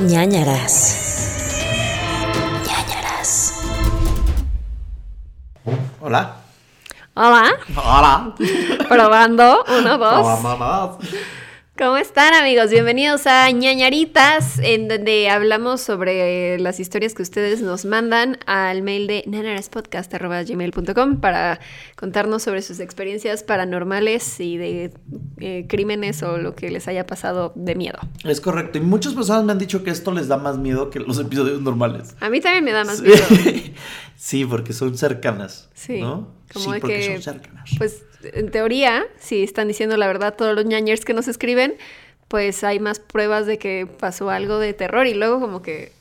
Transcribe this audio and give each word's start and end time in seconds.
ñañaras. 0.00 0.94
ñañaras. 2.66 3.54
Hola. 6.00 6.36
Hola, 7.14 7.56
Hola. 7.74 8.34
probando, 8.88 9.64
uno, 9.78 9.98
dos. 9.98 10.42
Vámonos. 10.42 10.96
¿Cómo 11.78 11.98
están 11.98 12.32
amigos? 12.32 12.70
Bienvenidos 12.70 13.26
a 13.26 13.50
ñañaritas, 13.50 14.58
en 14.60 14.88
donde 14.88 15.28
hablamos 15.28 15.82
sobre 15.82 16.58
las 16.58 16.80
historias 16.80 17.12
que 17.12 17.20
ustedes 17.20 17.60
nos 17.60 17.84
mandan 17.84 18.38
al 18.46 18.80
mail 18.80 19.06
de 19.06 19.24
nanaraspodcast.gmail.com 19.26 21.20
para 21.20 21.60
contarnos 21.94 22.44
sobre 22.44 22.62
sus 22.62 22.80
experiencias 22.80 23.42
paranormales 23.42 24.40
y 24.40 24.56
de 24.56 24.90
eh, 25.40 25.66
crímenes 25.68 26.22
o 26.22 26.38
lo 26.38 26.54
que 26.54 26.70
les 26.70 26.88
haya 26.88 27.04
pasado 27.06 27.52
de 27.56 27.74
miedo. 27.74 27.98
Es 28.24 28.40
correcto. 28.40 28.78
Y 28.78 28.80
muchas 28.80 29.12
personas 29.12 29.44
me 29.44 29.52
han 29.52 29.58
dicho 29.58 29.84
que 29.84 29.90
esto 29.90 30.12
les 30.12 30.28
da 30.28 30.38
más 30.38 30.56
miedo 30.56 30.88
que 30.88 31.00
los 31.00 31.18
episodios 31.18 31.60
normales. 31.60 32.16
A 32.20 32.30
mí 32.30 32.40
también 32.40 32.64
me 32.64 32.72
da 32.72 32.84
más 32.84 32.98
Sí. 32.98 33.04
miedo. 33.04 33.22
Sí, 34.18 34.46
porque 34.46 34.72
son 34.72 34.96
cercanas. 34.96 35.68
Sí, 35.74 36.00
¿no? 36.00 36.34
como 36.50 36.64
sí, 36.64 36.72
de 36.72 36.80
porque 36.80 37.00
que, 37.00 37.12
son 37.12 37.22
cercanas. 37.22 37.68
Pues 37.76 38.02
en 38.34 38.50
teoría, 38.50 39.04
si 39.18 39.42
están 39.42 39.68
diciendo 39.68 39.96
la 39.96 40.06
verdad 40.06 40.34
todos 40.36 40.54
los 40.54 40.64
ñañers 40.64 41.04
que 41.04 41.14
nos 41.14 41.28
escriben, 41.28 41.74
pues 42.28 42.64
hay 42.64 42.80
más 42.80 42.98
pruebas 42.98 43.46
de 43.46 43.58
que 43.58 43.86
pasó 43.86 44.30
algo 44.30 44.58
de 44.58 44.72
terror 44.72 45.06
y 45.06 45.14
luego 45.14 45.40
como 45.40 45.62
que 45.62 45.92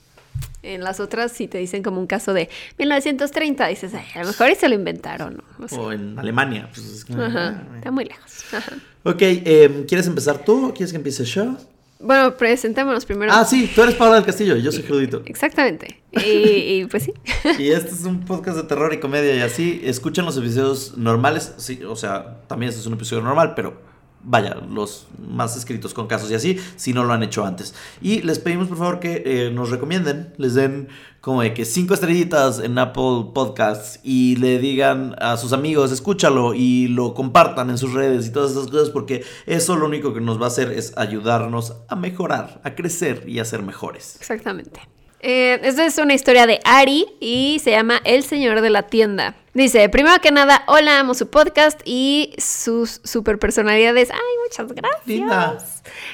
en 0.64 0.84
las 0.84 1.00
otras 1.00 1.32
si 1.32 1.48
te 1.48 1.60
dicen 1.60 1.84
como 1.84 2.00
un 2.00 2.08
caso 2.08 2.34
de 2.34 2.50
1930, 2.80 3.68
dices, 3.68 3.94
"Ay, 3.94 4.06
a 4.16 4.22
lo 4.22 4.28
mejor 4.28 4.50
y 4.50 4.56
se 4.56 4.68
lo 4.68 4.74
inventaron. 4.76 5.44
O 5.62 5.68
sea, 5.68 5.80
O 5.80 5.92
en 5.92 6.18
Alemania. 6.18 6.68
Pues 6.74 6.86
es 6.88 7.06
como- 7.06 7.22
ajá, 7.24 7.64
está 7.76 7.92
muy 7.92 8.06
lejos. 8.06 8.44
Ajá. 8.54 8.72
Ok, 9.04 9.22
em, 9.22 9.86
¿quieres 9.86 10.08
empezar 10.08 10.44
tú 10.44 10.70
o 10.70 10.74
quieres 10.74 10.92
que 10.92 10.98
empiece 10.98 11.24
yo? 11.26 11.56
Bueno, 12.00 12.36
presentémonos 12.36 13.06
primero. 13.06 13.32
Ah, 13.34 13.46
sí, 13.46 13.72
tú 13.74 13.82
eres 13.82 13.96
Paola 13.96 14.16
del 14.16 14.26
Castillo, 14.26 14.58
yo 14.58 14.72
soy 14.72 14.84
Crudito. 14.84 15.22
Exactamente. 15.26 16.02
Y, 16.12 16.20
y, 16.82 16.86
pues 16.86 17.04
sí. 17.04 17.14
Y 17.58 17.72
este 17.72 17.92
es 17.92 18.04
un 18.04 18.26
podcast 18.26 18.58
de 18.58 18.64
terror 18.64 18.94
y 18.94 19.00
comedia 19.00 19.36
y 19.36 19.42
así. 19.42 19.82
Escuchan 19.84 20.26
los 20.26 20.38
episodios 20.38 20.98
normales. 20.98 21.54
Sí, 21.58 21.82
o 21.84 21.96
sea, 21.96 22.42
también 22.48 22.70
este 22.70 22.82
es 22.82 22.88
un 22.88 22.94
episodio 22.94 23.24
normal, 23.24 23.54
pero 23.56 23.95
vaya, 24.26 24.56
los 24.56 25.08
más 25.20 25.56
escritos 25.56 25.94
con 25.94 26.08
casos 26.08 26.30
y 26.32 26.36
así, 26.36 26.60
si 26.76 26.94
no 26.94 27.04
lo 27.04 27.14
han 27.14 27.24
hecho 27.24 27.46
antes. 27.46 27.74
Y 28.02 28.22
les 28.22 28.40
pedimos 28.40 28.68
por 28.68 28.78
favor 28.78 29.00
que 29.00 29.24
eh, 29.26 29.52
nos 29.52 29.70
recomienden, 29.70 30.34
les 30.38 30.56
den 30.56 30.90
como 31.22 31.42
de 31.42 31.54
que 31.54 31.66
cinco 31.66 31.96
estrellitas 31.96 32.60
en 32.60 32.78
Apple 32.78 33.32
Podcasts 33.34 34.00
y 34.04 34.36
le 34.36 34.60
digan 34.60 35.16
a 35.20 35.38
sus 35.38 35.54
amigos, 35.54 35.92
escúchalo 35.92 36.54
y 36.54 36.88
lo 36.88 37.14
compartan 37.16 37.70
en 37.72 37.80
sus 37.80 37.94
redes 37.94 38.28
y 38.28 38.32
todas 38.32 38.52
esas 38.52 38.68
cosas 38.68 38.92
porque 38.92 39.24
eso 39.48 39.76
lo 39.76 39.88
único 39.88 40.14
que 40.14 40.22
nos 40.22 40.40
va 40.40 40.46
a 40.46 40.50
hacer 40.50 40.72
es 40.72 40.96
ayudarnos 40.98 41.78
a 41.88 41.96
mejorar, 41.96 42.62
a 42.64 42.76
crecer 42.76 43.24
y 43.28 43.40
a 43.40 43.46
ser 43.46 43.64
mejores. 43.64 44.18
Exactamente. 44.20 44.82
Eh, 45.28 45.60
esta 45.64 45.84
es 45.84 45.98
una 45.98 46.14
historia 46.14 46.46
de 46.46 46.60
Ari 46.66 47.08
y 47.20 47.60
se 47.64 47.72
llama 47.72 48.00
El 48.04 48.24
Señor 48.24 48.62
de 48.62 48.70
la 48.70 48.84
Tienda. 48.84 49.34
Dice, 49.56 49.90
primero 49.90 50.22
que 50.22 50.30
nada, 50.30 50.64
hola, 50.68 51.00
amo 51.00 51.16
su 51.16 51.32
podcast 51.32 51.82
y 51.84 52.36
sus 52.38 53.02
super 53.04 53.40
personalidades. 53.40 54.12
Ay, 54.12 54.20
muchas 54.48 54.72
gracias. 54.72 55.08
Linda. 55.08 55.58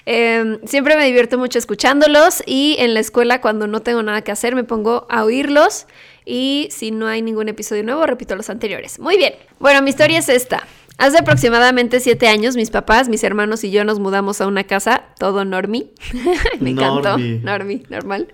Eh, 0.06 0.60
siempre 0.64 0.96
me 0.96 1.06
divierto 1.06 1.38
mucho 1.38 1.60
escuchándolos 1.60 2.42
y 2.46 2.78
en 2.80 2.94
la 2.94 3.02
escuela 3.02 3.42
cuando 3.42 3.68
no 3.68 3.82
tengo 3.82 4.02
nada 4.02 4.22
que 4.22 4.32
hacer 4.32 4.56
me 4.56 4.64
pongo 4.64 5.06
a 5.10 5.26
oírlos 5.26 5.88
y 6.24 6.70
si 6.72 6.92
no 6.92 7.08
hay 7.08 7.22
ningún 7.22 7.50
episodio 7.50 7.84
nuevo 7.84 8.06
repito 8.06 8.38
los 8.38 8.50
anteriores. 8.50 8.98
Muy 8.98 9.18
bien. 9.18 9.34
Bueno, 9.60 9.82
mi 9.82 9.90
historia 9.90 10.20
es 10.20 10.30
esta. 10.30 10.66
Hace 10.98 11.18
aproximadamente 11.18 12.00
siete 12.00 12.28
años 12.28 12.56
mis 12.56 12.70
papás, 12.70 13.10
mis 13.10 13.24
hermanos 13.24 13.64
y 13.64 13.72
yo 13.72 13.84
nos 13.84 14.00
mudamos 14.00 14.42
a 14.42 14.48
una 14.48 14.66
casa, 14.66 15.06
todo 15.18 15.46
normie. 15.46 15.92
me 16.60 16.72
encantó. 16.72 17.18
Normie, 17.18 17.84
normal. 17.90 18.28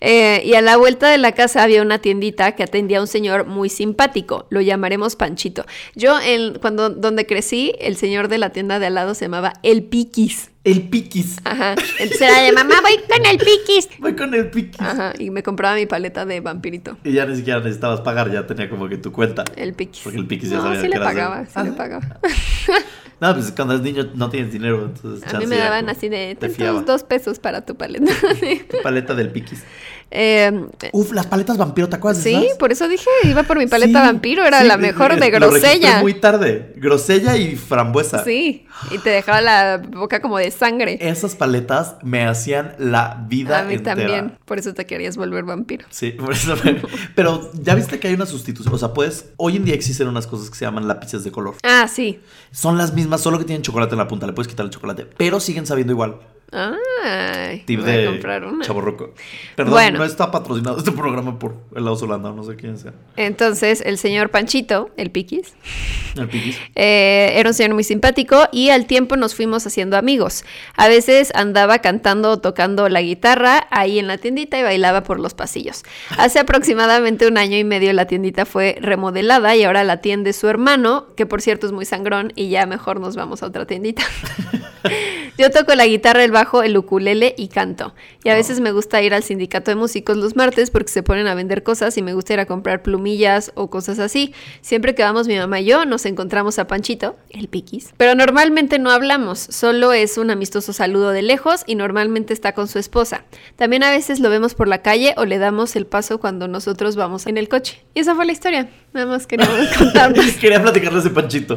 Eh, 0.00 0.42
y 0.44 0.54
a 0.54 0.62
la 0.62 0.76
vuelta 0.76 1.10
de 1.10 1.18
la 1.18 1.32
casa 1.32 1.62
había 1.62 1.82
una 1.82 1.98
tiendita 1.98 2.52
que 2.52 2.62
atendía 2.62 2.98
a 2.98 3.00
un 3.02 3.06
señor 3.06 3.46
muy 3.46 3.68
simpático. 3.68 4.46
Lo 4.50 4.60
llamaremos 4.60 5.16
Panchito. 5.16 5.66
Yo, 5.94 6.18
en, 6.20 6.58
cuando 6.58 6.90
donde 6.90 7.26
crecí, 7.26 7.74
el 7.80 7.96
señor 7.96 8.28
de 8.28 8.38
la 8.38 8.50
tienda 8.50 8.78
de 8.78 8.86
al 8.86 8.94
lado 8.94 9.14
se 9.14 9.26
llamaba 9.26 9.54
El 9.62 9.84
Piquis. 9.84 10.50
El 10.66 10.88
piquis. 10.88 11.36
Ajá. 11.44 11.76
Entonces 12.00 12.20
era 12.20 12.42
de 12.42 12.50
mamá, 12.50 12.74
voy 12.82 12.98
con 13.08 13.24
el 13.24 13.38
Piquis. 13.38 13.88
Voy 14.00 14.16
con 14.16 14.34
el 14.34 14.50
piquis. 14.50 14.80
Ajá. 14.80 15.12
Y 15.16 15.30
me 15.30 15.44
compraba 15.44 15.76
mi 15.76 15.86
paleta 15.86 16.26
de 16.26 16.40
vampirito. 16.40 16.98
Y 17.04 17.12
ya 17.12 17.24
ni 17.24 17.36
siquiera 17.36 17.60
necesitabas 17.60 18.00
pagar, 18.00 18.32
ya 18.32 18.48
tenía 18.48 18.68
como 18.68 18.88
que 18.88 18.98
tu 18.98 19.12
cuenta. 19.12 19.44
El 19.54 19.74
Piquis. 19.74 20.02
Porque 20.02 20.18
el 20.18 20.26
Piquis 20.26 20.50
ya 20.50 20.56
no, 20.56 20.62
sabía 20.64 20.80
sí 20.80 20.88
que 20.88 20.98
le 20.98 20.98
pagaba, 20.98 21.46
sí 21.46 21.62
le 21.62 21.70
pagaba. 21.70 22.18
No, 23.20 23.34
pues 23.34 23.50
cuando 23.52 23.74
eres 23.74 23.84
niño 23.84 24.10
no 24.14 24.28
tienes 24.28 24.52
dinero, 24.52 24.84
entonces 24.94 25.32
A 25.34 25.38
mí 25.38 25.46
me 25.46 25.56
daban 25.56 25.86
como 25.86 25.92
así 25.92 26.08
de, 26.08 26.34
te 26.38 26.48
"Ten 26.48 26.54
fiaba. 26.54 26.78
tus 26.80 26.86
dos 26.86 27.02
pesos 27.04 27.38
para 27.38 27.64
tu 27.64 27.74
paleta. 27.76 28.12
Tu 28.70 28.82
paleta 28.82 29.14
del 29.14 29.30
Piquis. 29.30 29.62
Eh, 30.08 30.52
Uf, 30.92 31.10
las 31.12 31.26
paletas 31.26 31.56
vampiro, 31.56 31.88
¿te 31.88 31.96
acuerdas 31.96 32.22
de 32.22 32.30
sí, 32.30 32.36
esas? 32.46 32.58
por 32.58 32.70
eso 32.70 32.86
dije, 32.86 33.10
iba 33.24 33.42
por 33.42 33.58
mi 33.58 33.66
paleta 33.66 34.00
Sí, 34.02 34.06
vampiro, 34.06 34.44
era 34.44 34.60
sí, 34.62 34.68
la 34.68 34.76
mejor 34.76 35.18
de 35.18 35.30
lo 35.32 35.50
grosella. 35.50 36.00
muy 36.00 36.14
tarde. 36.14 36.74
Grosella 36.76 37.36
y 37.36 37.56
frambuesa. 37.56 38.22
Sí, 38.22 38.66
y 38.92 38.98
te 38.98 39.10
dejaba 39.10 39.40
la 39.40 39.78
boca 39.78 40.20
como 40.22 40.38
de 40.38 40.52
sangre. 40.52 40.96
Esas 41.00 41.34
paletas 41.34 41.96
me 42.04 42.24
hacían 42.24 42.76
la 42.78 43.24
vida 43.28 43.58
A 43.60 43.64
mí 43.64 43.74
entera. 43.74 43.96
también, 43.96 44.38
por 44.44 44.60
eso 44.60 44.74
te 44.74 44.86
querías 44.86 45.16
volver 45.16 45.42
vampiro. 45.42 45.86
Sí, 45.90 46.12
por 46.12 46.32
eso 46.34 46.54
me- 46.62 46.80
Pero 47.16 47.50
ya 47.54 47.74
viste 47.74 47.98
que 47.98 48.06
hay 48.06 48.14
una 48.14 48.26
sustitución. 48.26 48.72
O 48.74 48.78
sea, 48.78 48.94
puedes. 48.94 49.30
Hoy 49.38 49.56
en 49.56 49.64
día 49.64 49.74
existen 49.74 50.06
unas 50.06 50.28
cosas 50.28 50.50
que 50.50 50.56
se 50.56 50.64
llaman 50.66 50.86
lápices 50.86 51.24
de 51.24 51.32
color. 51.32 51.56
Ah, 51.64 51.88
sí. 51.92 52.20
Son 52.52 52.78
las 52.78 52.94
mismas, 52.94 53.05
solo 53.18 53.38
que 53.38 53.44
tienen 53.44 53.62
chocolate 53.62 53.94
en 53.94 53.98
la 53.98 54.08
punta. 54.08 54.26
Le 54.26 54.32
puedes 54.32 54.48
quitar 54.48 54.64
el 54.64 54.70
chocolate. 54.70 55.06
Pero 55.16 55.40
siguen 55.40 55.66
sabiendo 55.66 55.92
igual. 55.92 56.20
Ay, 56.52 57.64
Tip 57.66 57.80
voy 57.80 57.90
a 57.90 57.96
de 57.96 58.06
comprar 58.06 58.44
una. 58.44 58.64
Chaborroco. 58.64 59.12
Perdón, 59.56 59.72
Bueno. 59.74 59.98
no 59.98 60.04
está 60.04 60.30
patrocinado 60.30 60.78
este 60.78 60.92
programa 60.92 61.38
por 61.38 61.56
Helados 61.74 62.02
Holanda, 62.02 62.32
no 62.32 62.44
sé 62.44 62.56
quién 62.56 62.78
sea. 62.78 62.92
Entonces, 63.16 63.82
el 63.84 63.98
señor 63.98 64.30
Panchito, 64.30 64.90
el 64.96 65.10
Piquis, 65.10 65.54
El 66.16 66.28
Piquis. 66.28 66.58
Eh, 66.74 67.32
era 67.34 67.50
un 67.50 67.54
señor 67.54 67.74
muy 67.74 67.84
simpático 67.84 68.48
y 68.52 68.70
al 68.70 68.86
tiempo 68.86 69.16
nos 69.16 69.34
fuimos 69.34 69.66
haciendo 69.66 69.96
amigos. 69.96 70.44
A 70.76 70.88
veces 70.88 71.30
andaba 71.34 71.80
cantando 71.80 72.30
o 72.30 72.38
tocando 72.38 72.88
la 72.88 73.02
guitarra 73.02 73.66
ahí 73.70 73.98
en 73.98 74.06
la 74.06 74.16
tiendita 74.16 74.58
y 74.58 74.62
bailaba 74.62 75.02
por 75.02 75.20
los 75.20 75.34
pasillos. 75.34 75.82
Hace 76.16 76.38
aproximadamente 76.38 77.26
un 77.26 77.38
año 77.38 77.58
y 77.58 77.64
medio 77.64 77.92
la 77.92 78.06
tiendita 78.06 78.46
fue 78.46 78.78
remodelada 78.80 79.54
y 79.56 79.64
ahora 79.64 79.84
la 79.84 79.94
atiende 79.94 80.32
su 80.32 80.48
hermano, 80.48 81.06
que 81.16 81.26
por 81.26 81.42
cierto 81.42 81.66
es 81.66 81.72
muy 81.72 81.84
sangrón 81.84 82.32
y 82.36 82.48
ya 82.48 82.64
mejor 82.66 83.00
nos 83.00 83.16
vamos 83.16 83.42
a 83.42 83.46
otra 83.46 83.66
tiendita. 83.66 84.02
Yo 85.38 85.50
toco 85.50 85.74
la 85.74 85.86
guitarra, 85.86 86.24
el 86.24 86.30
bajo, 86.36 86.62
el 86.62 86.76
ukulele 86.76 87.34
y 87.38 87.48
canto. 87.48 87.94
Y 88.22 88.28
a 88.28 88.34
veces 88.34 88.60
me 88.60 88.70
gusta 88.70 89.00
ir 89.00 89.14
al 89.14 89.22
sindicato 89.22 89.70
de 89.70 89.74
músicos 89.74 90.18
los 90.18 90.36
martes 90.36 90.70
porque 90.70 90.92
se 90.92 91.02
ponen 91.02 91.26
a 91.28 91.34
vender 91.34 91.62
cosas 91.62 91.96
y 91.96 92.02
me 92.02 92.12
gusta 92.12 92.34
ir 92.34 92.40
a 92.40 92.44
comprar 92.44 92.82
plumillas 92.82 93.52
o 93.54 93.70
cosas 93.70 93.98
así. 93.98 94.34
Siempre 94.60 94.94
que 94.94 95.02
vamos 95.02 95.28
mi 95.28 95.38
mamá 95.38 95.60
y 95.60 95.64
yo 95.64 95.86
nos 95.86 96.04
encontramos 96.04 96.58
a 96.58 96.66
Panchito, 96.66 97.16
el 97.30 97.48
piquis. 97.48 97.94
Pero 97.96 98.14
normalmente 98.14 98.78
no 98.78 98.90
hablamos, 98.90 99.38
solo 99.38 99.94
es 99.94 100.18
un 100.18 100.30
amistoso 100.30 100.74
saludo 100.74 101.12
de 101.12 101.22
lejos 101.22 101.62
y 101.66 101.74
normalmente 101.74 102.34
está 102.34 102.52
con 102.52 102.68
su 102.68 102.78
esposa. 102.78 103.24
También 103.56 103.82
a 103.82 103.90
veces 103.90 104.20
lo 104.20 104.28
vemos 104.28 104.54
por 104.54 104.68
la 104.68 104.82
calle 104.82 105.14
o 105.16 105.24
le 105.24 105.38
damos 105.38 105.74
el 105.74 105.86
paso 105.86 106.20
cuando 106.20 106.48
nosotros 106.48 106.96
vamos 106.96 107.26
en 107.26 107.38
el 107.38 107.48
coche. 107.48 107.82
Y 107.94 108.00
esa 108.00 108.14
fue 108.14 108.26
la 108.26 108.32
historia. 108.32 108.68
Nada 108.92 109.06
más 109.06 109.26
queríamos 109.26 109.68
contarnos. 109.78 110.24
Quería 110.40 110.60
platicarles 110.60 111.04
de 111.04 111.10
Panchito. 111.10 111.54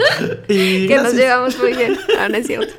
Y 0.47 0.87
que 0.89 0.95
nos 0.97 1.13
llevamos 1.13 1.57
muy 1.57 1.73
bien. 1.73 1.97
Ah, 2.17 2.29
no 2.29 2.37
es 2.37 2.47
cierto. 2.47 2.73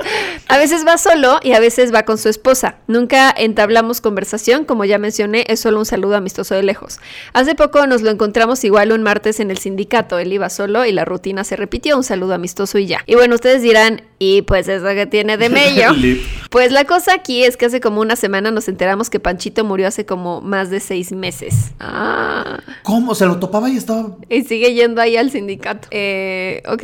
A 0.49 0.59
veces 0.59 0.87
va 0.87 0.99
solo 0.99 1.41
y 1.43 1.53
a 1.53 1.61
veces 1.61 1.90
va 1.95 2.05
con 2.05 2.19
su 2.19 2.29
esposa. 2.29 2.77
Nunca 2.87 3.33
entablamos 3.37 4.01
conversación, 4.01 4.65
como 4.65 4.85
ya 4.85 4.99
mencioné, 4.99 5.45
es 5.49 5.61
solo 5.61 5.79
un 5.79 5.87
saludo 5.87 6.17
amistoso 6.17 6.55
de 6.55 6.63
lejos. 6.63 6.99
Hace 7.33 7.55
poco 7.55 7.87
nos 7.87 8.03
lo 8.03 8.11
encontramos 8.11 8.65
igual 8.65 8.93
un 8.93 9.03
martes 9.03 9.41
en 9.41 9.51
el 9.51 9.59
sindicato. 9.59 10.19
Él 10.19 10.33
iba 10.33 10.51
solo 10.51 10.85
y 10.85 10.93
la 10.93 11.05
rutina 11.05 11.45
se 11.45 11.57
repitió, 11.57 11.97
un 11.97 12.05
saludo 12.05 12.35
amistoso 12.35 12.79
y 12.79 12.87
ya. 12.87 13.03
Y 13.07 13.15
bueno, 13.15 13.35
ustedes 13.35 13.63
dirán, 13.63 14.03
¿y 14.19 14.43
pues 14.43 14.69
eso 14.69 14.87
que 14.87 15.07
tiene 15.07 15.37
de 15.37 15.49
mello? 15.49 15.91
Pues 16.51 16.73
la 16.73 16.85
cosa 16.85 17.15
aquí 17.15 17.45
es 17.45 17.57
que 17.57 17.67
hace 17.67 17.81
como 17.81 18.01
una 18.01 18.17
semana 18.17 18.51
nos 18.51 18.67
enteramos 18.67 19.09
que 19.09 19.21
Panchito 19.21 19.65
murió 19.65 19.87
hace 19.87 20.05
como 20.05 20.41
más 20.41 20.69
de 20.69 20.81
seis 20.81 21.13
meses. 21.13 21.71
Ah. 21.79 22.59
¿Cómo? 22.83 23.15
Se 23.15 23.25
lo 23.25 23.39
topaba 23.39 23.71
y 23.71 23.77
estaba 23.77 24.17
Y 24.29 24.43
sigue 24.43 24.75
yendo 24.75 25.01
ahí 25.01 25.17
al 25.17 25.31
sindicato. 25.31 25.87
Eh, 25.93 26.61
ok. 26.67 26.83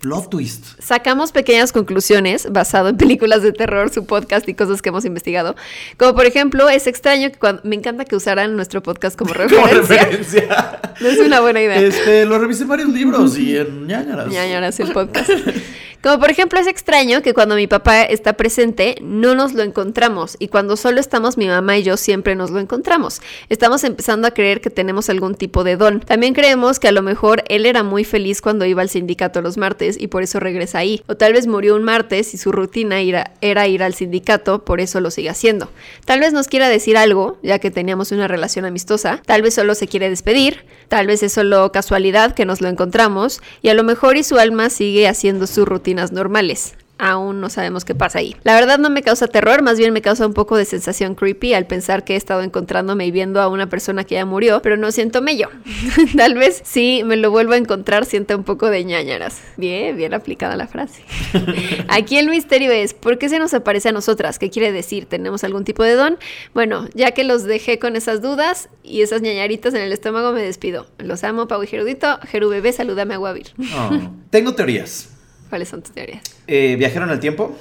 Plot 0.00 0.30
twist. 0.30 0.64
Sacamos 0.80 1.32
pequeñas 1.32 1.72
conclusiones 1.72 2.50
basado 2.50 2.88
en 2.88 2.96
películas 2.96 3.42
de 3.42 3.52
terror, 3.52 3.92
su 3.92 4.06
podcast 4.06 4.48
y 4.48 4.54
cosas 4.54 4.82
que 4.82 4.88
hemos 4.88 5.04
investigado. 5.04 5.54
Como 5.96 6.14
por 6.14 6.26
ejemplo, 6.26 6.68
es 6.68 6.86
extraño 6.86 7.30
que 7.30 7.38
cuando... 7.38 7.62
Me 7.64 7.76
encanta 7.76 8.04
que 8.04 8.16
usaran 8.16 8.56
nuestro 8.56 8.82
podcast 8.82 9.18
como 9.18 9.32
Como 9.34 9.38
referencia. 9.38 10.04
referencia. 10.04 10.80
No 11.00 11.08
es 11.08 11.18
una 11.18 11.40
buena 11.40 11.60
idea. 11.62 11.76
Este, 11.80 12.24
lo 12.24 12.38
revisé 12.38 12.62
en 12.62 12.68
varios 12.68 12.88
libros 12.88 13.38
y 13.38 13.56
en 13.56 13.86
ñañaras. 13.86 14.28
Ñañaras 14.28 14.80
el 14.80 14.92
podcast. 14.92 15.30
Como 16.02 16.18
por 16.18 16.30
ejemplo 16.30 16.58
es 16.58 16.66
extraño 16.66 17.22
que 17.22 17.32
cuando 17.32 17.54
mi 17.54 17.68
papá 17.68 18.02
está 18.02 18.32
presente 18.32 18.96
no 19.00 19.36
nos 19.36 19.54
lo 19.54 19.62
encontramos 19.62 20.34
y 20.40 20.48
cuando 20.48 20.76
solo 20.76 20.98
estamos 20.98 21.38
mi 21.38 21.46
mamá 21.46 21.78
y 21.78 21.84
yo 21.84 21.96
siempre 21.96 22.34
nos 22.34 22.50
lo 22.50 22.58
encontramos. 22.58 23.20
Estamos 23.48 23.84
empezando 23.84 24.26
a 24.26 24.32
creer 24.32 24.60
que 24.60 24.68
tenemos 24.68 25.08
algún 25.10 25.36
tipo 25.36 25.62
de 25.62 25.76
don. 25.76 26.00
También 26.00 26.34
creemos 26.34 26.80
que 26.80 26.88
a 26.88 26.92
lo 26.92 27.02
mejor 27.02 27.44
él 27.46 27.66
era 27.66 27.84
muy 27.84 28.02
feliz 28.02 28.42
cuando 28.42 28.64
iba 28.64 28.82
al 28.82 28.88
sindicato 28.88 29.42
los 29.42 29.58
martes 29.58 29.96
y 29.96 30.08
por 30.08 30.24
eso 30.24 30.40
regresa 30.40 30.78
ahí. 30.78 31.04
O 31.06 31.16
tal 31.16 31.34
vez 31.34 31.46
murió 31.46 31.76
un 31.76 31.84
martes 31.84 32.34
y 32.34 32.36
su 32.36 32.50
rutina 32.50 33.00
era, 33.00 33.68
ir 33.68 33.82
al 33.84 33.94
sindicato, 33.94 34.64
por 34.64 34.80
eso 34.80 35.00
lo 35.00 35.12
sigue 35.12 35.30
haciendo. 35.30 35.70
Tal 36.04 36.18
vez 36.18 36.32
nos 36.32 36.48
quiera 36.48 36.68
decir 36.68 36.96
algo, 36.96 37.38
ya 37.44 37.60
que 37.60 37.70
teníamos 37.70 38.10
una 38.10 38.26
relación 38.26 38.64
amistosa. 38.64 39.22
Tal 39.24 39.42
vez 39.42 39.54
solo 39.54 39.76
se 39.76 39.86
quiere 39.86 40.10
despedir. 40.10 40.64
Tal 40.88 41.06
vez 41.06 41.22
es 41.22 41.32
solo 41.32 41.70
casualidad 41.70 42.34
que 42.34 42.44
nos 42.44 42.60
lo 42.60 42.68
encontramos 42.68 43.40
y 43.62 43.68
a 43.68 43.74
lo 43.74 43.84
mejor 43.84 44.16
y 44.16 44.24
su 44.24 44.38
alma 44.38 44.68
sigue 44.68 45.06
haciendo 45.06 45.46
su 45.46 45.64
rutina 45.64 45.91
normales. 45.94 46.74
Aún 46.98 47.40
no 47.40 47.50
sabemos 47.50 47.84
qué 47.84 47.96
pasa 47.96 48.20
ahí. 48.20 48.36
La 48.44 48.54
verdad 48.54 48.78
no 48.78 48.88
me 48.88 49.02
causa 49.02 49.26
terror, 49.26 49.60
más 49.62 49.76
bien 49.76 49.92
me 49.92 50.02
causa 50.02 50.24
un 50.24 50.34
poco 50.34 50.56
de 50.56 50.64
sensación 50.64 51.16
creepy 51.16 51.52
al 51.52 51.66
pensar 51.66 52.04
que 52.04 52.14
he 52.14 52.16
estado 52.16 52.42
encontrándome 52.42 53.06
y 53.06 53.10
viendo 53.10 53.40
a 53.40 53.48
una 53.48 53.68
persona 53.68 54.04
que 54.04 54.14
ya 54.14 54.24
murió, 54.24 54.62
pero 54.62 54.76
no 54.76 54.92
siento 54.92 55.20
mello. 55.20 55.48
Tal 56.16 56.34
vez 56.34 56.62
si 56.64 57.02
me 57.02 57.16
lo 57.16 57.32
vuelvo 57.32 57.54
a 57.54 57.56
encontrar 57.56 58.04
sienta 58.04 58.36
un 58.36 58.44
poco 58.44 58.70
de 58.70 58.84
ñañaras. 58.84 59.42
Bien, 59.56 59.96
bien 59.96 60.14
aplicada 60.14 60.54
la 60.54 60.68
frase. 60.68 61.02
Aquí 61.88 62.18
el 62.18 62.28
misterio 62.28 62.70
es, 62.70 62.94
¿por 62.94 63.18
qué 63.18 63.28
se 63.28 63.40
nos 63.40 63.52
aparece 63.52 63.88
a 63.88 63.92
nosotras? 63.92 64.38
¿Qué 64.38 64.50
quiere 64.50 64.70
decir? 64.70 65.06
¿Tenemos 65.06 65.42
algún 65.42 65.64
tipo 65.64 65.82
de 65.82 65.94
don? 65.94 66.18
Bueno, 66.54 66.86
ya 66.94 67.10
que 67.10 67.24
los 67.24 67.42
dejé 67.42 67.80
con 67.80 67.96
esas 67.96 68.22
dudas 68.22 68.68
y 68.84 69.02
esas 69.02 69.22
ñañaritas 69.22 69.74
en 69.74 69.80
el 69.80 69.92
estómago, 69.92 70.30
me 70.30 70.42
despido. 70.42 70.86
Los 70.98 71.24
amo, 71.24 71.48
Pau 71.48 71.64
y 71.64 71.66
Gerudito. 71.66 72.20
Jeru 72.28 72.48
bebé, 72.48 72.72
salúdame 72.72 73.14
a 73.14 73.16
Guavir. 73.16 73.48
Oh. 73.74 73.90
Tengo 74.30 74.54
teorías. 74.54 75.11
¿Cuáles 75.52 75.68
son 75.68 75.82
tus 75.82 75.92
teorías? 75.92 76.22
Eh, 76.46 76.76
viajero 76.76 77.04
en 77.04 77.10
el 77.10 77.20
tiempo. 77.20 77.54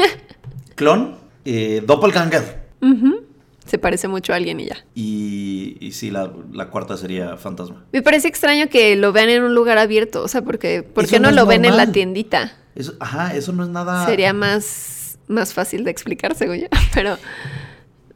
clon. 0.76 1.18
Eh, 1.44 1.82
doppelganger. 1.86 2.70
Se 3.66 3.76
parece 3.76 4.08
mucho 4.08 4.32
a 4.32 4.36
alguien 4.36 4.58
y 4.60 4.64
ya. 4.64 4.78
Y, 4.94 5.76
y 5.78 5.92
sí, 5.92 6.10
la, 6.10 6.32
la, 6.54 6.70
cuarta 6.70 6.96
sería 6.96 7.36
fantasma. 7.36 7.84
Me 7.92 8.00
parece 8.00 8.28
extraño 8.28 8.70
que 8.70 8.96
lo 8.96 9.12
vean 9.12 9.28
en 9.28 9.42
un 9.42 9.54
lugar 9.54 9.76
abierto. 9.76 10.22
O 10.22 10.28
sea, 10.28 10.40
porque 10.40 10.82
¿por 10.82 11.06
qué 11.06 11.20
no, 11.20 11.28
no 11.28 11.36
lo 11.36 11.44
ven 11.44 11.66
en 11.66 11.76
la 11.76 11.92
tiendita? 11.92 12.56
Eso, 12.74 12.94
ajá, 12.98 13.34
eso 13.34 13.52
no 13.52 13.62
es 13.62 13.68
nada. 13.68 14.06
Sería 14.06 14.32
más, 14.32 15.18
más 15.28 15.52
fácil 15.52 15.84
de 15.84 15.90
explicar, 15.90 16.34
según 16.34 16.56
yo. 16.60 16.68
Pero. 16.94 17.18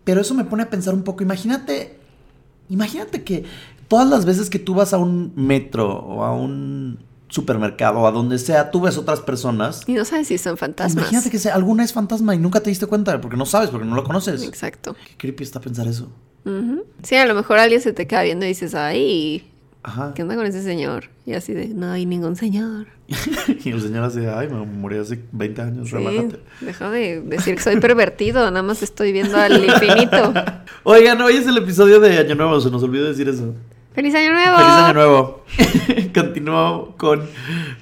Pero 0.04 0.22
eso 0.22 0.32
me 0.32 0.44
pone 0.44 0.62
a 0.62 0.70
pensar 0.70 0.94
un 0.94 1.04
poco. 1.04 1.22
Imagínate. 1.22 1.98
Imagínate 2.70 3.24
que 3.24 3.44
todas 3.88 4.08
las 4.08 4.24
veces 4.24 4.48
que 4.48 4.58
tú 4.58 4.72
vas 4.72 4.94
a 4.94 4.96
un 4.96 5.34
metro 5.36 5.98
o 5.98 6.24
a 6.24 6.34
un 6.34 7.11
supermercado 7.32 8.00
o 8.00 8.06
a 8.06 8.10
donde 8.12 8.38
sea, 8.38 8.70
tú 8.70 8.82
ves 8.82 8.98
otras 8.98 9.20
personas. 9.20 9.82
Y 9.86 9.94
no 9.94 10.04
sabes 10.04 10.28
si 10.28 10.36
son 10.36 10.58
fantasmas. 10.58 11.04
Imagínate 11.04 11.30
que 11.30 11.38
sea, 11.38 11.54
alguna 11.54 11.82
es 11.82 11.92
fantasma 11.92 12.34
y 12.34 12.38
nunca 12.38 12.60
te 12.60 12.68
diste 12.68 12.86
cuenta 12.86 13.18
porque 13.22 13.36
no 13.38 13.46
sabes, 13.46 13.70
porque 13.70 13.86
no 13.86 13.94
lo 13.96 14.04
conoces. 14.04 14.42
Exacto. 14.42 14.94
Qué 15.08 15.16
creepy 15.16 15.42
está 15.42 15.58
pensar 15.60 15.88
eso. 15.88 16.12
Uh 16.44 16.50
-huh. 16.50 16.82
Sí, 17.02 17.14
a 17.16 17.24
lo 17.26 17.34
mejor 17.34 17.58
alguien 17.58 17.80
se 17.80 17.92
te 17.94 18.06
queda 18.06 18.22
viendo 18.22 18.44
y 18.44 18.48
dices, 18.48 18.74
ay, 18.74 19.48
Ajá. 19.82 20.12
¿qué 20.14 20.22
onda 20.22 20.36
con 20.36 20.44
ese 20.44 20.62
señor? 20.62 21.04
Y 21.24 21.32
así 21.32 21.54
de, 21.54 21.68
no 21.68 21.90
hay 21.90 22.04
ningún 22.04 22.36
señor. 22.36 22.88
y 23.64 23.70
el 23.70 23.80
señor 23.80 24.04
así, 24.04 24.20
ay, 24.26 24.48
me 24.48 24.64
morí 24.66 24.98
hace 24.98 25.18
20 25.32 25.62
años, 25.62 25.88
Sí, 25.88 25.94
relájate. 25.94 26.38
deja 26.60 26.90
de 26.90 27.20
decir 27.22 27.54
que 27.54 27.62
soy 27.62 27.80
pervertido, 27.80 28.50
nada 28.50 28.62
más 28.62 28.82
estoy 28.82 29.12
viendo 29.12 29.38
al 29.38 29.64
infinito. 29.64 30.34
Oigan, 30.84 31.20
hoy 31.22 31.36
es 31.36 31.46
el 31.46 31.56
episodio 31.56 31.98
de 31.98 32.18
Año 32.18 32.34
Nuevo, 32.34 32.60
se 32.60 32.70
nos 32.70 32.82
olvidó 32.82 33.06
decir 33.06 33.28
eso. 33.28 33.54
¡Feliz 33.94 34.14
Año 34.14 34.32
Nuevo! 34.32 34.56
¡Feliz 34.56 34.70
Año 34.70 34.94
Nuevo! 34.94 35.44
Continúo 36.14 36.94
con 36.96 37.28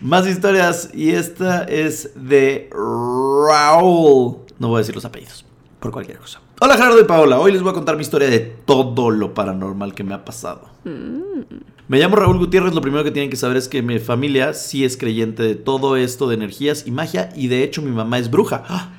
más 0.00 0.26
historias 0.26 0.90
y 0.92 1.10
esta 1.10 1.62
es 1.62 2.10
de 2.16 2.68
Raúl. 2.72 4.38
No 4.58 4.68
voy 4.68 4.78
a 4.78 4.78
decir 4.78 4.96
los 4.96 5.04
apellidos, 5.04 5.44
por 5.78 5.92
cualquier 5.92 6.18
cosa. 6.18 6.40
Hola 6.60 6.74
Gerardo 6.74 7.00
y 7.00 7.04
Paola, 7.04 7.38
hoy 7.38 7.52
les 7.52 7.62
voy 7.62 7.70
a 7.70 7.74
contar 7.74 7.94
mi 7.94 8.02
historia 8.02 8.28
de 8.28 8.40
todo 8.40 9.10
lo 9.12 9.34
paranormal 9.34 9.94
que 9.94 10.02
me 10.02 10.12
ha 10.14 10.24
pasado. 10.24 10.68
Me 10.84 11.98
llamo 11.98 12.16
Raúl 12.16 12.38
Gutiérrez, 12.38 12.74
lo 12.74 12.80
primero 12.80 13.04
que 13.04 13.12
tienen 13.12 13.30
que 13.30 13.36
saber 13.36 13.56
es 13.56 13.68
que 13.68 13.80
mi 13.80 14.00
familia 14.00 14.52
sí 14.52 14.84
es 14.84 14.96
creyente 14.96 15.44
de 15.44 15.54
todo 15.54 15.96
esto 15.96 16.28
de 16.28 16.34
energías 16.34 16.88
y 16.88 16.90
magia 16.90 17.28
y 17.36 17.46
de 17.46 17.62
hecho 17.62 17.82
mi 17.82 17.92
mamá 17.92 18.18
es 18.18 18.30
bruja. 18.30 18.64
¡Ah! 18.68 18.94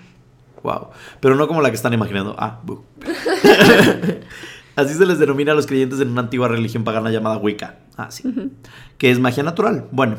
Wow. 0.63 0.87
Pero 1.19 1.35
no 1.35 1.47
como 1.47 1.61
la 1.61 1.71
que 1.71 1.75
están 1.75 1.93
imaginando. 1.93 2.35
Ah, 2.37 2.61
bu. 2.63 2.83
Así 4.81 4.95
se 4.95 5.05
les 5.05 5.19
denomina 5.19 5.51
a 5.51 5.55
los 5.55 5.67
creyentes 5.67 5.99
en 5.99 6.09
una 6.09 6.21
antigua 6.21 6.47
religión 6.47 6.83
pagana 6.83 7.11
llamada 7.11 7.37
Wicca. 7.37 7.79
Ah, 7.97 8.09
sí. 8.09 8.27
Uh 8.27 8.31
-huh. 8.31 8.49
Que 8.97 9.11
es 9.11 9.19
magia 9.19 9.43
natural. 9.43 9.87
Bueno, 9.91 10.17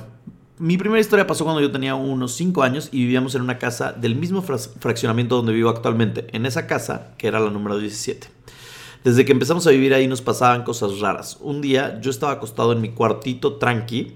mi 0.58 0.78
primera 0.78 1.00
historia 1.00 1.26
pasó 1.26 1.42
cuando 1.42 1.60
yo 1.60 1.72
tenía 1.72 1.96
unos 1.96 2.34
5 2.34 2.62
años 2.62 2.88
y 2.92 2.98
vivíamos 2.98 3.34
en 3.34 3.42
una 3.42 3.58
casa 3.58 3.92
del 3.92 4.14
mismo 4.14 4.42
fra 4.42 4.58
fraccionamiento 4.58 5.34
donde 5.34 5.52
vivo 5.52 5.68
actualmente. 5.68 6.28
En 6.32 6.46
esa 6.46 6.68
casa, 6.68 7.14
que 7.18 7.26
era 7.26 7.40
la 7.40 7.50
número 7.50 7.78
17. 7.78 8.28
Desde 9.02 9.24
que 9.24 9.32
empezamos 9.32 9.66
a 9.66 9.70
vivir 9.70 9.94
ahí 9.94 10.06
nos 10.06 10.22
pasaban 10.22 10.62
cosas 10.62 11.00
raras. 11.00 11.38
Un 11.40 11.60
día 11.60 12.00
yo 12.00 12.10
estaba 12.10 12.32
acostado 12.32 12.72
en 12.72 12.80
mi 12.80 12.90
cuartito 12.90 13.54
tranqui. 13.54 14.14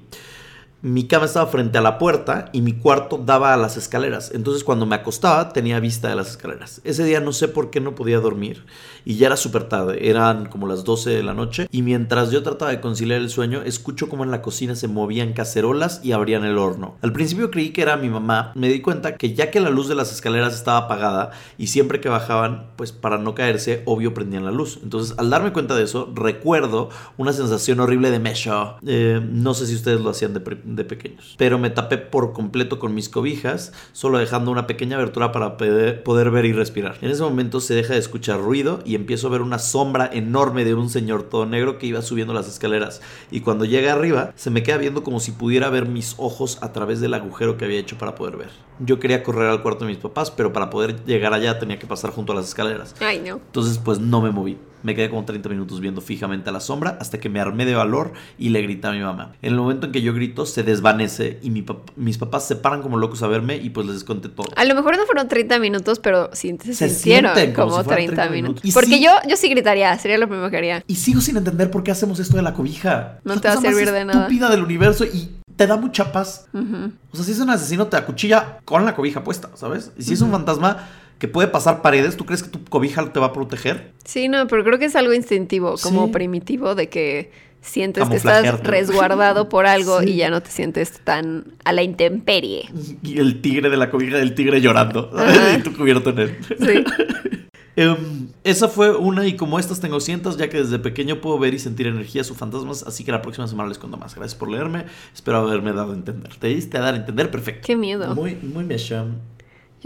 Mi 0.82 1.06
cama 1.08 1.25
estaba 1.25 1.46
frente 1.46 1.78
a 1.78 1.81
la 1.81 1.96
puerta 1.96 2.50
y 2.52 2.61
mi 2.61 2.75
cuarto 2.75 3.17
daba 3.17 3.55
a 3.55 3.56
las 3.56 3.78
escaleras. 3.78 4.31
Entonces 4.34 4.62
cuando 4.62 4.84
me 4.84 4.94
acostaba 4.94 5.49
tenía 5.49 5.81
vista 5.81 6.08
de 6.08 6.17
las 6.17 6.28
escaleras. 6.28 6.82
Ese 6.84 7.02
día 7.02 7.19
no 7.20 7.32
sé 7.32 7.49
por 7.49 7.70
qué 7.70 7.81
no 7.81 7.94
podía 7.94 8.20
dormir 8.20 8.67
y 9.02 9.17
ya 9.17 9.28
era 9.28 9.38
súper 9.38 9.64
tarde. 9.64 10.11
Eran 10.11 10.46
como 10.46 10.69
las 10.69 10.84
12 10.84 11.11
de 11.11 11.23
la 11.23 11.32
noche 11.32 11.67
y 11.70 11.81
mientras 11.81 12.31
yo 12.31 12.43
trataba 12.43 12.73
de 12.73 12.82
conciliar 12.82 13.23
el 13.23 13.31
sueño 13.31 13.62
escucho 13.62 14.11
como 14.11 14.23
en 14.23 14.31
la 14.31 14.43
cocina 14.43 14.76
se 14.76 14.87
movían 14.87 15.32
cacerolas 15.32 16.00
y 16.05 16.12
abrían 16.12 16.44
el 16.44 16.58
horno. 16.58 16.96
Al 17.00 17.12
principio 17.12 17.50
creí 17.50 17.70
que 17.70 17.81
era 17.81 17.96
mi 17.96 18.11
mamá. 18.11 18.52
Me 18.55 18.69
di 18.69 18.82
cuenta 18.82 19.17
que 19.17 19.32
ya 19.32 19.50
que 19.50 19.61
la 19.61 19.70
luz 19.70 19.88
de 19.88 19.94
las 19.94 20.12
escaleras 20.12 20.55
estaba 20.55 20.81
apagada 20.81 21.31
y 21.56 21.69
siempre 21.69 22.00
que 22.00 22.11
bajaban 22.11 22.72
pues 22.76 22.93
para 22.93 23.17
no 23.17 23.34
caerse 23.34 23.82
obvio 23.87 24.12
prendían 24.12 24.44
la 24.44 24.50
luz. 24.52 24.79
Entonces 24.82 25.17
al 25.17 25.31
darme 25.31 25.55
cuenta 25.55 25.75
de 25.75 25.84
eso 25.84 26.12
recuerdo 26.14 26.90
una 27.17 27.32
sensación 27.32 27.81
horrible 27.81 28.11
de 28.11 28.19
mesho. 28.19 28.76
Eh, 28.87 29.22
no 29.26 29.55
sé 29.55 29.67
si 29.67 29.75
ustedes 29.75 30.02
lo 30.02 30.11
hacían 30.11 30.34
de 30.34 30.40
de 30.75 30.85
pequeños. 30.85 31.35
Pero 31.39 31.59
me 31.59 31.71
tapé 31.71 31.99
por 31.99 32.33
completo 32.33 32.79
con 32.79 32.95
mis 32.95 33.09
cobijas, 33.09 33.73
solo 33.93 34.19
dejando 34.19 34.51
una 34.51 34.67
pequeña 34.67 34.97
abertura 34.97 35.33
para 35.33 35.57
poder 35.57 36.31
ver 36.31 36.45
y 36.45 36.53
respirar. 36.53 36.97
En 37.01 37.11
ese 37.11 37.23
momento 37.23 37.61
se 37.61 37.75
deja 37.75 37.95
de 37.95 38.01
escuchar 38.01 38.41
ruido 38.41 38.81
y 38.85 38.95
empiezo 38.95 39.29
a 39.29 39.31
ver 39.31 39.43
una 39.43 39.59
sombra 39.59 40.11
enorme 40.13 40.65
de 40.65 40.75
un 40.75 40.91
señor 40.91 41.25
todo 41.25 41.47
negro 41.47 41.79
que 41.79 41.87
iba 41.87 42.03
subiendo 42.03 42.35
las 42.35 42.49
escaleras. 42.49 43.01
Y 43.31 43.41
cuando 43.41 43.65
llega 43.65 43.93
arriba, 43.93 44.33
se 44.35 44.51
me 44.51 44.63
queda 44.63 44.79
viendo 44.79 45.03
como 45.03 45.21
si 45.21 45.33
pudiera 45.33 45.71
ver 45.71 45.87
mis 45.87 46.15
ojos 46.19 46.59
a 46.61 46.73
través 46.73 47.01
del 47.01 47.15
agujero 47.15 47.57
que 47.57 47.65
había 47.65 47.79
hecho 47.79 47.99
para 47.99 48.15
poder 48.15 48.37
ver. 48.37 48.51
Yo 48.79 49.01
quería 49.01 49.23
correr 49.23 49.49
al 49.49 49.63
cuarto 49.63 49.85
de 49.85 49.93
mis 49.93 50.01
papás, 50.01 50.31
pero 50.31 50.53
para 50.53 50.69
poder 50.69 51.05
llegar 51.07 51.33
allá 51.33 51.59
tenía 51.59 51.79
que 51.79 51.87
pasar 51.87 52.11
junto 52.11 52.33
a 52.33 52.37
las 52.37 52.49
escaleras. 52.49 52.95
Ay, 53.01 53.21
no. 53.21 53.37
Entonces, 53.37 53.79
pues 53.79 53.99
no 53.99 54.21
me 54.21 54.31
moví. 54.31 54.59
Me 54.87 54.94
quedé 54.94 55.11
como 55.11 55.25
30 55.25 55.49
minutos 55.49 55.81
viendo 55.81 56.00
fijamente 56.00 56.49
a 56.49 56.53
la 56.53 56.61
sombra 56.61 56.97
hasta 57.00 57.19
que 57.19 57.29
me 57.29 57.41
armé 57.41 57.65
de 57.65 57.75
valor 57.75 58.12
y 58.38 58.50
le 58.50 58.62
grité 58.62 58.87
a 58.87 58.93
mi 58.93 59.00
mamá. 59.00 59.33
En 59.43 59.55
el 59.55 59.59
momento 59.59 59.87
en 59.87 59.93
que 59.93 60.00
yo 60.00 60.15
grito, 60.15 60.47
se 60.47 60.62
desvanece 60.62 61.41
y 61.43 61.50
mi 61.50 61.62
pap 61.62 61.91
mis 61.97 62.19
papás 62.19 62.47
se 62.47 62.55
paran 62.55 62.83
como 62.83 62.97
locos 62.97 63.21
a 63.25 63.27
verme 63.27 63.56
y 63.56 63.71
pues 63.71 63.88
les 63.88 64.05
conté 64.05 64.29
todo. 64.29 64.47
A 64.55 64.65
lo 64.65 64.77
mejor 64.77 64.97
no 64.97 65.05
fueron 65.05 65.27
30 65.27 65.59
minutos, 65.59 65.99
pero 65.99 66.31
sí 66.35 66.56
se, 66.62 66.73
se 66.73 66.88
sintieron 66.88 67.33
como, 67.53 67.71
como 67.71 67.83
si 67.83 67.88
30, 67.88 68.15
30, 68.15 68.31
minutos. 68.33 68.62
minutos. 68.62 68.75
Porque 68.75 68.99
sí, 68.99 69.03
yo, 69.03 69.11
yo 69.29 69.37
sí 69.37 69.49
gritaría, 69.49 69.99
sería 69.99 70.19
lo 70.19 70.29
primero 70.29 70.49
que 70.50 70.56
haría. 70.56 70.84
Y 70.87 70.94
sigo 70.94 71.20
sin 71.20 71.37
entender 71.37 71.69
por 71.69 71.82
qué 71.82 71.91
hacemos 71.91 72.20
esto 72.20 72.37
de 72.37 72.44
la 72.44 72.55
cobija. 72.55 73.19
No 73.25 73.41
te 73.41 73.49
va 73.49 73.55
a 73.55 73.60
servir 73.60 73.91
de 73.91 74.05
nada. 74.05 74.20
estúpida 74.20 74.49
del 74.51 74.63
universo 74.63 75.05
y 75.05 75.31
te 75.56 75.67
da 75.67 75.77
mucha 75.77 76.13
paz. 76.13 76.46
Uh 76.53 76.58
-huh. 76.58 76.93
O 77.10 77.17
sea, 77.17 77.25
si 77.25 77.32
es 77.32 77.41
un 77.41 77.51
asesino, 77.51 77.89
te 77.89 77.96
acuchilla 77.96 78.58
con 78.65 78.84
la 78.84 78.94
cobija 78.94 79.25
puesta, 79.25 79.51
¿sabes? 79.56 79.91
Y 79.99 80.05
si 80.05 80.10
uh 80.10 80.13
-huh. 80.13 80.15
es 80.15 80.20
un 80.22 80.31
fantasma 80.31 80.87
que 81.19 81.29
puede 81.29 81.49
pasar 81.49 81.82
paredes, 81.82 82.17
¿tú 82.17 82.27
crees 82.27 82.43
que 82.43 82.51
tu 82.51 82.63
cobija 82.65 83.13
te 83.13 83.20
va 83.20 83.27
a 83.27 83.32
proteger? 83.32 83.93
Sí, 84.05 84.29
no, 84.29 84.46
pero 84.46 84.65
creo 84.65 84.79
que 84.79 84.87
es 84.87 84.96
algo 84.96 85.15
instintivo, 85.15 85.77
como 85.82 86.06
sí. 86.06 86.13
primitivo, 86.13 86.75
de 86.75 86.89
que 86.89 87.31
sientes 87.63 88.08
que 88.08 88.17
estás 88.17 88.61
resguardado 88.61 89.49
por 89.49 89.67
algo 89.67 90.01
sí. 90.03 90.11
y 90.11 90.17
ya 90.17 90.31
no 90.31 90.43
te 90.43 90.51
sientes 90.51 91.01
tan 91.03 91.55
a 91.65 91.73
la 91.73 91.82
intemperie. 91.82 92.69
Y 93.03 93.19
el 93.19 93.41
tigre 93.41 93.70
de 93.70 93.77
la 93.77 93.91
cobija 93.91 94.19
del 94.19 94.35
tigre 94.35 94.61
llorando, 94.61 95.11
y 95.58 95.63
tú 95.63 95.75
cubierto 95.75 96.11
en 96.11 96.19
él. 96.19 96.37
Sí. 96.58 97.82
Um, 97.82 98.29
esa 98.44 98.69
fue 98.69 98.94
una 98.94 99.27
y 99.27 99.37
como 99.37 99.58
estas 99.58 99.81
tengo 99.81 100.01
cientos 100.01 100.37
ya 100.37 100.49
que 100.49 100.58
desde 100.58 100.79
pequeño 100.79 101.20
puedo 101.20 101.39
ver 101.39 101.55
y 101.55 101.58
sentir 101.58 101.87
energías 101.87 102.31
o 102.31 102.35
fantasmas, 102.35 102.82
así 102.82 103.05
que 103.05 103.13
la 103.13 103.23
próxima 103.23 103.49
semana 103.49 103.70
les 103.70 103.79
cuento 103.79 103.96
más. 103.96 104.15
Gracias 104.15 104.39
por 104.39 104.51
leerme, 104.51 104.85
espero 105.15 105.39
haberme 105.39 105.73
dado 105.73 105.93
a 105.93 105.94
entender. 105.94 106.35
¿Te 106.37 106.49
diste 106.49 106.77
a 106.77 106.82
dar 106.82 106.94
a 106.94 106.99
entender? 106.99 107.31
Perfecto. 107.31 107.67
Qué 107.67 107.75
miedo. 107.75 108.15
Muy, 108.15 108.37
muy 108.37 108.65
mesham. 108.65 109.17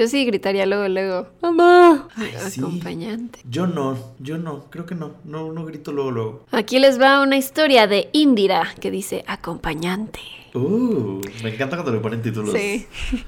Yo 0.00 0.08
sí 0.08 0.24
gritaría 0.24 0.64
luego, 0.64 0.88
luego, 0.88 1.26
mamá, 1.42 2.08
Ay, 2.16 2.32
sí. 2.48 2.58
acompañante. 2.58 3.40
Yo 3.44 3.66
no, 3.66 3.98
yo 4.18 4.38
no, 4.38 4.64
creo 4.70 4.86
que 4.86 4.94
no, 4.94 5.16
no, 5.24 5.52
no 5.52 5.66
grito 5.66 5.92
luego, 5.92 6.10
luego. 6.10 6.46
Aquí 6.52 6.78
les 6.78 6.98
va 6.98 7.20
una 7.20 7.36
historia 7.36 7.86
de 7.86 8.08
Indira 8.12 8.66
que 8.80 8.90
dice 8.90 9.24
acompañante. 9.26 10.20
Uh, 10.54 11.20
me 11.42 11.52
encanta 11.52 11.76
cuando 11.76 11.92
le 11.92 11.98
ponen 11.98 12.22
títulos. 12.22 12.54
Sí. 12.54 12.86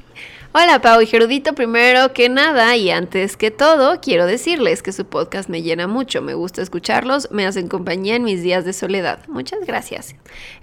Hola 0.54 0.82
Pau 0.82 1.00
y 1.00 1.06
Gerudito, 1.06 1.54
primero 1.54 2.12
que 2.12 2.28
nada 2.28 2.76
y 2.76 2.90
antes 2.90 3.38
que 3.38 3.50
todo, 3.50 4.02
quiero 4.02 4.26
decirles 4.26 4.82
que 4.82 4.92
su 4.92 5.06
podcast 5.06 5.49
me 5.49 5.62
llena 5.62 5.87
mucho, 5.87 6.21
me 6.21 6.35
gusta 6.35 6.61
escucharlos, 6.61 7.30
me 7.30 7.47
hacen 7.47 7.68
compañía 7.68 8.16
en 8.16 8.25
mis 8.25 8.42
días 8.42 8.66
de 8.66 8.75
soledad. 8.75 9.21
Muchas 9.28 9.61
gracias. 9.66 10.14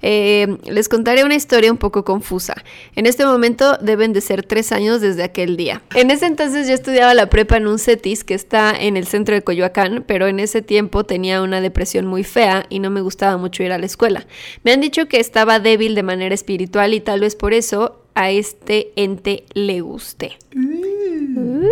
Eh, 0.04 0.60
les 0.66 0.90
contaré 0.90 1.24
una 1.24 1.34
historia 1.34 1.72
un 1.72 1.80
poco 1.80 2.06
confusa. 2.06 2.54
En 2.96 3.08
este 3.08 3.26
momento 3.26 3.80
deben 3.82 4.14
de 4.14 4.22
ser 4.22 4.44
tres 4.44 4.72
años 4.72 5.02
desde 5.02 5.24
aquel 5.24 5.58
día. 5.58 5.82
En 5.96 6.12
ese 6.12 6.28
entonces 6.28 6.68
yo 6.68 6.76
estudiaba 6.76 7.16
la 7.16 7.32
prepa 7.32 7.58
en 7.58 7.66
un 7.66 7.80
CETIS 7.80 8.24
que 8.24 8.36
está 8.36 8.80
en 8.80 8.96
el 8.96 9.08
centro 9.08 9.34
de 9.34 9.42
Coyoacán, 9.42 10.04
pero 10.06 10.28
en 10.28 10.40
ese 10.40 10.62
tiempo 10.62 11.04
tenía 11.04 11.42
una 11.42 11.62
depresión 11.62 12.06
muy 12.06 12.24
fea 12.24 12.68
y 12.70 12.78
no 12.78 12.92
me 12.92 13.02
gustaba 13.02 13.38
mucho 13.38 13.64
ir 13.64 13.72
a 13.72 13.80
la 13.80 13.88
escuela. 13.88 14.28
Me 14.64 14.72
han 14.72 14.82
dicho 14.82 15.08
que 15.08 15.20
estaba 15.20 15.60
débil 15.60 15.96
de 15.96 16.04
manera 16.04 16.36
espiritual 16.36 16.94
y 16.94 17.00
tal 17.00 17.22
vez 17.22 17.36
por 17.36 17.56
eso 17.56 17.99
a 18.16 18.30
este 18.32 18.92
ente 18.96 19.46
le 19.54 19.82
guste. 19.82 20.38
Uy. 20.56 21.68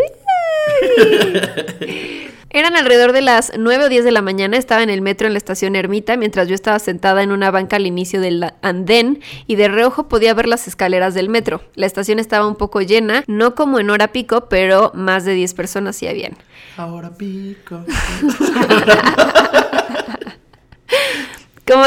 Eran 2.49 2.75
alrededor 2.75 3.11
de 3.11 3.21
las 3.21 3.51
9 3.57 3.85
o 3.85 3.89
10 3.89 4.05
de 4.05 4.11
la 4.11 4.21
mañana, 4.21 4.57
estaba 4.57 4.81
en 4.81 4.89
el 4.89 5.01
metro 5.01 5.27
en 5.27 5.33
la 5.33 5.37
estación 5.37 5.75
Ermita, 5.75 6.15
mientras 6.15 6.47
yo 6.47 6.55
estaba 6.55 6.79
sentada 6.79 7.21
en 7.21 7.31
una 7.31 7.51
banca 7.51 7.75
al 7.75 7.85
inicio 7.85 8.21
del 8.21 8.51
andén 8.61 9.19
y 9.47 9.57
de 9.57 9.67
reojo 9.67 10.07
podía 10.07 10.33
ver 10.33 10.47
las 10.47 10.67
escaleras 10.67 11.13
del 11.13 11.29
metro. 11.29 11.61
La 11.75 11.85
estación 11.85 12.19
estaba 12.19 12.47
un 12.47 12.55
poco 12.55 12.81
llena, 12.81 13.23
no 13.27 13.53
como 13.53 13.79
en 13.79 13.89
hora 13.89 14.13
pico, 14.13 14.47
pero 14.49 14.91
más 14.95 15.25
de 15.25 15.33
10 15.33 15.53
personas 15.55 15.97
sí 15.97 16.07
habían. 16.07 16.37
Ahora 16.77 17.11
pico. 17.11 17.83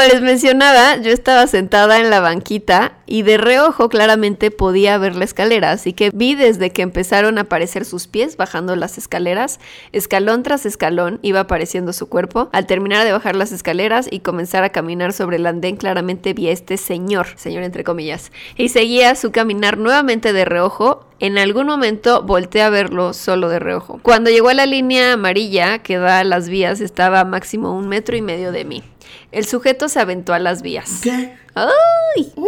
Les 0.07 0.21
mencionaba, 0.21 0.97
yo 0.97 1.11
estaba 1.11 1.45
sentada 1.45 1.99
en 1.99 2.09
la 2.09 2.19
banquita 2.21 2.93
y 3.05 3.21
de 3.21 3.37
reojo 3.37 3.87
claramente 3.87 4.49
podía 4.49 4.97
ver 4.97 5.15
la 5.15 5.25
escalera, 5.25 5.71
así 5.71 5.93
que 5.93 6.09
vi 6.13 6.33
desde 6.33 6.71
que 6.71 6.81
empezaron 6.81 7.37
a 7.37 7.41
aparecer 7.41 7.85
sus 7.85 8.07
pies 8.07 8.35
bajando 8.35 8.75
las 8.75 8.97
escaleras, 8.97 9.59
escalón 9.91 10.43
tras 10.43 10.65
escalón 10.65 11.19
iba 11.21 11.41
apareciendo 11.41 11.93
su 11.93 12.09
cuerpo. 12.09 12.49
Al 12.51 12.65
terminar 12.65 13.05
de 13.05 13.11
bajar 13.11 13.35
las 13.35 13.51
escaleras 13.51 14.07
y 14.09 14.21
comenzar 14.21 14.63
a 14.63 14.69
caminar 14.69 15.13
sobre 15.13 15.37
el 15.37 15.45
andén, 15.45 15.77
claramente 15.77 16.33
vi 16.33 16.47
a 16.47 16.51
este 16.51 16.77
señor, 16.77 17.27
señor 17.35 17.63
entre 17.63 17.83
comillas, 17.83 18.31
y 18.57 18.69
seguía 18.69 19.13
su 19.15 19.31
caminar 19.31 19.77
nuevamente 19.77 20.33
de 20.33 20.45
reojo 20.45 21.05
en 21.19 21.37
algún 21.37 21.67
momento 21.67 22.23
volteé 22.23 22.63
a 22.63 22.71
verlo 22.71 23.13
solo 23.13 23.47
de 23.47 23.59
reojo. 23.59 23.99
Cuando 24.01 24.31
llegó 24.31 24.49
a 24.49 24.55
la 24.55 24.65
línea 24.65 25.13
amarilla 25.13 25.79
que 25.79 25.99
da 25.99 26.19
a 26.19 26.23
las 26.23 26.49
vías, 26.49 26.81
estaba 26.81 27.23
máximo 27.25 27.77
un 27.77 27.87
metro 27.87 28.17
y 28.17 28.23
medio 28.23 28.51
de 28.51 28.65
mí. 28.65 28.83
El 29.31 29.45
sujeto 29.45 29.89
se 29.89 29.99
aventó 29.99 30.33
a 30.33 30.39
las 30.39 30.61
vías. 30.61 30.99
¿Qué? 31.03 31.33
¡Ay! 31.55 32.31
Uy, 32.35 32.47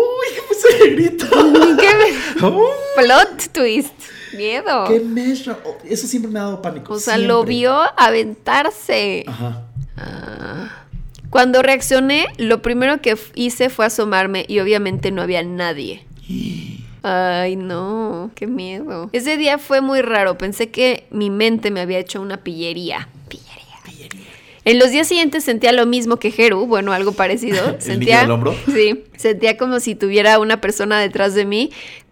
¿qué 0.80 0.90
grito? 0.92 1.26
¡Qué 1.80 1.90
me- 1.96 2.44
plot 3.04 3.50
twist! 3.52 3.94
Miedo. 4.36 4.86
¡Qué 4.88 5.00
mesra! 5.00 5.60
Oh, 5.64 5.78
Eso 5.84 6.08
siempre 6.08 6.32
me 6.32 6.40
ha 6.40 6.44
dado 6.44 6.62
pánico. 6.62 6.94
O 6.94 7.00
sea, 7.00 7.18
lo 7.18 7.44
vio 7.44 7.76
aventarse. 7.98 9.26
Ajá. 9.28 9.64
Ah. 9.98 10.86
Cuando 11.30 11.62
reaccioné, 11.62 12.28
lo 12.38 12.62
primero 12.62 13.02
que 13.02 13.18
hice 13.36 13.70
fue 13.70 13.86
asomarme 13.86 14.46
y 14.48 14.60
obviamente 14.60 15.12
no 15.12 15.22
había 15.22 15.44
nadie. 15.44 16.06
Ay, 17.04 17.58
no, 17.58 18.32
qué 18.34 18.48
miedo. 18.48 19.10
Ese 19.12 19.36
día 19.38 19.58
fue 19.58 19.82
muy 19.82 20.02
raro. 20.02 20.38
Pensé 20.38 20.70
que 20.72 21.06
mi 21.12 21.30
mente 21.30 21.70
me 21.70 21.82
había 21.82 22.00
hecho 22.00 22.22
una 22.22 22.38
pillería. 22.38 23.10
En 24.66 24.80
los 24.80 24.92
días 24.92 25.08
siguientes 25.08 25.44
sentía 25.44 25.72
lo 25.72 25.86
mismo 25.86 26.18
que 26.18 26.32
Jeru, 26.32 26.66
bueno, 26.66 26.94
algo 26.94 27.12
parecido. 27.12 27.70
¿El 27.76 27.82
Sentía, 27.82 28.22
del 28.22 28.32
hombro? 28.32 28.56
Sí, 28.74 29.04
sentía 29.18 29.58
como 29.58 29.80
si 29.80 29.96
tuviera 29.96 30.40
una 30.40 30.62
persona 30.62 31.00
detrás 31.00 31.34
de 31.36 31.46
mí, 31.46 31.72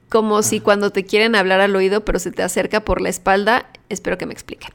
como 0.09 0.43
si 0.43 0.59
cuando 0.59 0.91
te 0.91 1.05
quieren 1.05 1.35
hablar 1.35 1.61
al 1.61 1.75
oído, 1.75 2.03
pero 2.03 2.19
se 2.19 2.31
te 2.31 2.43
acerca 2.43 2.81
por 2.83 2.99
la 3.01 3.09
espalda. 3.09 3.70
Espero 3.91 4.17
que 4.17 4.25
me 4.25 4.33
explique. 4.33 4.67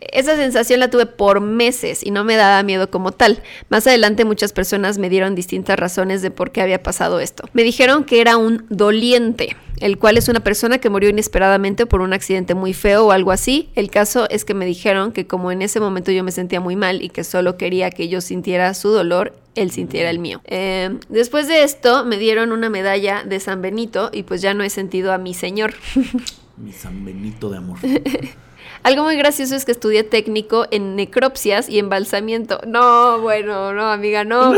Esa 0.00 0.36
sensación 0.36 0.80
la 0.80 0.90
tuve 0.90 1.06
por 1.06 1.40
meses 1.40 2.04
y 2.04 2.10
no 2.10 2.24
me 2.24 2.36
daba 2.36 2.62
miedo 2.62 2.90
como 2.90 3.12
tal. 3.12 3.42
Más 3.68 3.86
adelante 3.86 4.24
muchas 4.24 4.52
personas 4.52 4.98
me 4.98 5.08
dieron 5.08 5.34
distintas 5.34 5.78
razones 5.78 6.22
de 6.22 6.30
por 6.30 6.50
qué 6.50 6.60
había 6.60 6.82
pasado 6.82 7.20
esto. 7.20 7.48
Me 7.52 7.62
dijeron 7.62 8.04
que 8.04 8.20
era 8.20 8.36
un 8.36 8.66
doliente, 8.68 9.56
el 9.80 9.98
cual 9.98 10.16
es 10.16 10.28
una 10.28 10.40
persona 10.40 10.78
que 10.78 10.90
murió 10.90 11.08
inesperadamente 11.10 11.86
por 11.86 12.00
un 12.00 12.12
accidente 12.12 12.54
muy 12.54 12.74
feo 12.74 13.06
o 13.06 13.12
algo 13.12 13.32
así. 13.32 13.70
El 13.74 13.90
caso 13.90 14.28
es 14.30 14.44
que 14.44 14.54
me 14.54 14.66
dijeron 14.66 15.12
que 15.12 15.26
como 15.26 15.52
en 15.52 15.62
ese 15.62 15.80
momento 15.80 16.10
yo 16.10 16.24
me 16.24 16.32
sentía 16.32 16.60
muy 16.60 16.76
mal 16.76 17.02
y 17.02 17.08
que 17.08 17.24
solo 17.24 17.56
quería 17.56 17.90
que 17.90 18.08
yo 18.08 18.20
sintiera 18.20 18.74
su 18.74 18.90
dolor, 18.90 19.34
él 19.54 19.70
sintiera 19.70 20.10
el 20.10 20.18
mío. 20.18 20.40
Eh, 20.46 20.98
después 21.08 21.48
de 21.48 21.62
esto 21.62 22.04
me 22.04 22.18
dieron 22.18 22.52
una 22.52 22.70
medalla 22.70 23.22
de 23.24 23.38
San 23.40 23.62
Benito 23.62 24.10
y 24.12 24.24
pues 24.24 24.42
ya 24.42 24.54
no 24.54 24.64
he 24.64 24.70
sentido 24.70 25.12
a 25.12 25.18
mi 25.18 25.34
señor. 25.34 25.74
Mi 26.56 26.72
San 26.72 27.04
Benito 27.04 27.50
de 27.50 27.56
amor. 27.58 27.78
Algo 28.82 29.02
muy 29.02 29.16
gracioso 29.16 29.56
es 29.56 29.64
que 29.64 29.72
estudié 29.72 30.04
técnico 30.04 30.66
en 30.70 30.96
necropsias 30.96 31.68
y 31.68 31.78
embalsamiento. 31.78 32.60
No, 32.66 33.20
bueno, 33.20 33.72
no, 33.72 33.90
amiga, 33.90 34.24
no. 34.24 34.54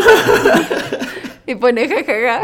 y 1.47 1.55
pone 1.55 1.89
jajaja. 1.89 2.43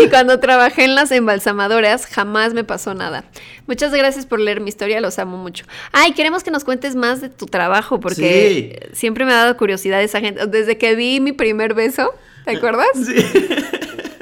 y 0.00 0.08
cuando 0.08 0.40
trabajé 0.40 0.84
en 0.84 0.94
las 0.94 1.12
embalsamadoras, 1.12 2.06
jamás 2.06 2.54
me 2.54 2.64
pasó 2.64 2.94
nada. 2.94 3.24
Muchas 3.66 3.92
gracias 3.92 4.26
por 4.26 4.40
leer 4.40 4.60
mi 4.60 4.68
historia, 4.68 5.00
los 5.00 5.18
amo 5.18 5.36
mucho. 5.36 5.64
Ay, 5.92 6.12
queremos 6.12 6.42
que 6.42 6.50
nos 6.50 6.64
cuentes 6.64 6.96
más 6.96 7.20
de 7.20 7.28
tu 7.28 7.46
trabajo, 7.46 8.00
porque 8.00 8.90
siempre 8.92 9.24
me 9.24 9.32
ha 9.32 9.36
dado 9.36 9.56
curiosidad 9.56 10.02
esa 10.02 10.20
gente. 10.20 10.46
Desde 10.46 10.78
que 10.78 10.94
vi 10.94 11.20
mi 11.20 11.32
primer 11.32 11.74
beso, 11.74 12.14
¿te 12.44 12.56
acuerdas? 12.56 12.88
Sí. 12.94 13.24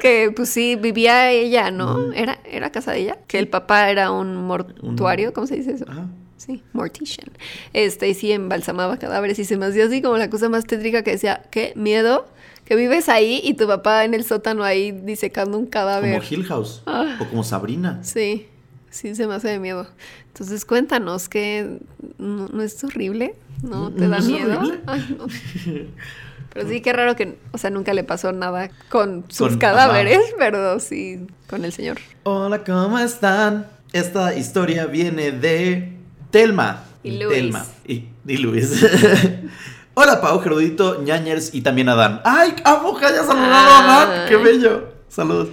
Que 0.04 0.30
pues 0.36 0.50
sí, 0.50 0.76
vivía 0.76 1.30
ella, 1.30 1.70
¿no? 1.70 2.12
Era, 2.12 2.38
era 2.44 2.70
casa 2.70 2.92
de 2.92 2.98
ella. 2.98 3.18
Que 3.26 3.38
el 3.38 3.48
papá 3.48 3.88
era 3.88 4.10
un 4.10 4.36
mortuario, 4.36 5.32
¿cómo 5.32 5.46
se 5.46 5.56
dice 5.56 5.72
eso? 5.72 5.86
Ajá. 5.88 6.08
Sí, 6.36 6.62
mortician. 6.74 7.28
Este, 7.72 8.10
y 8.10 8.12
sí 8.12 8.30
embalsamaba 8.30 8.98
cadáveres 8.98 9.38
y 9.38 9.46
se 9.46 9.56
me 9.56 9.64
hacía 9.64 9.86
así 9.86 10.02
como 10.02 10.18
la 10.18 10.28
cosa 10.28 10.50
más 10.50 10.66
tétrica 10.66 11.02
que 11.02 11.12
decía, 11.12 11.44
qué 11.50 11.72
miedo 11.74 12.26
que 12.66 12.76
vives 12.76 13.08
ahí 13.08 13.40
y 13.42 13.54
tu 13.54 13.66
papá 13.66 14.04
en 14.04 14.12
el 14.12 14.24
sótano 14.24 14.62
ahí 14.62 14.92
disecando 14.92 15.56
un 15.56 15.64
cadáver. 15.64 16.18
Como 16.20 16.30
Hill 16.30 16.44
House. 16.44 16.82
Ah. 16.84 17.16
O 17.22 17.26
como 17.26 17.42
Sabrina. 17.42 18.00
Sí, 18.02 18.46
sí 18.90 19.14
se 19.14 19.26
me 19.26 19.32
hace 19.32 19.48
de 19.48 19.58
miedo. 19.58 19.86
Entonces 20.26 20.66
cuéntanos 20.66 21.30
que 21.30 21.78
no, 22.18 22.48
no 22.48 22.62
es 22.62 22.84
horrible, 22.84 23.36
¿no 23.62 23.90
te 23.90 24.02
¿No 24.02 24.08
da 24.10 24.18
es 24.18 24.26
miedo? 24.26 24.60
Ay, 24.84 25.16
no. 25.18 25.26
Pero 26.54 26.68
sí, 26.68 26.80
qué 26.80 26.92
raro 26.92 27.16
que, 27.16 27.36
o 27.52 27.58
sea, 27.58 27.70
nunca 27.70 27.92
le 27.92 28.04
pasó 28.04 28.32
nada 28.32 28.70
con 28.88 29.24
sus 29.28 29.48
Con- 29.50 29.58
cadáveres, 29.58 30.20
pero 30.38 30.78
sí 30.80 31.26
con 31.48 31.64
el 31.64 31.72
señor. 31.72 31.98
Hola, 32.22 32.62
¿cómo 32.64 32.98
están? 32.98 33.66
Esta 33.92 34.34
historia 34.34 34.86
viene 34.86 35.32
de 35.32 35.92
Telma. 36.30 36.84
Y 37.02 37.18
Luis. 37.18 37.34
Telma. 37.36 37.66
Y, 37.86 38.04
y 38.26 38.36
Luis. 38.38 38.70
Hola, 39.94 40.20
Pau, 40.20 40.40
Gerudito, 40.40 41.02
Ñañers 41.02 41.54
y 41.54 41.60
también 41.60 41.88
Adán. 41.88 42.20
¡Ay, 42.24 42.54
amo 42.64 42.96
que 42.96 43.06
haya 43.06 43.22
saludado 43.24 43.52
a 43.72 43.78
Adán! 44.04 44.28
¡Qué 44.28 44.34
Ay. 44.36 44.42
bello! 44.42 44.88
Saludos. 45.08 45.48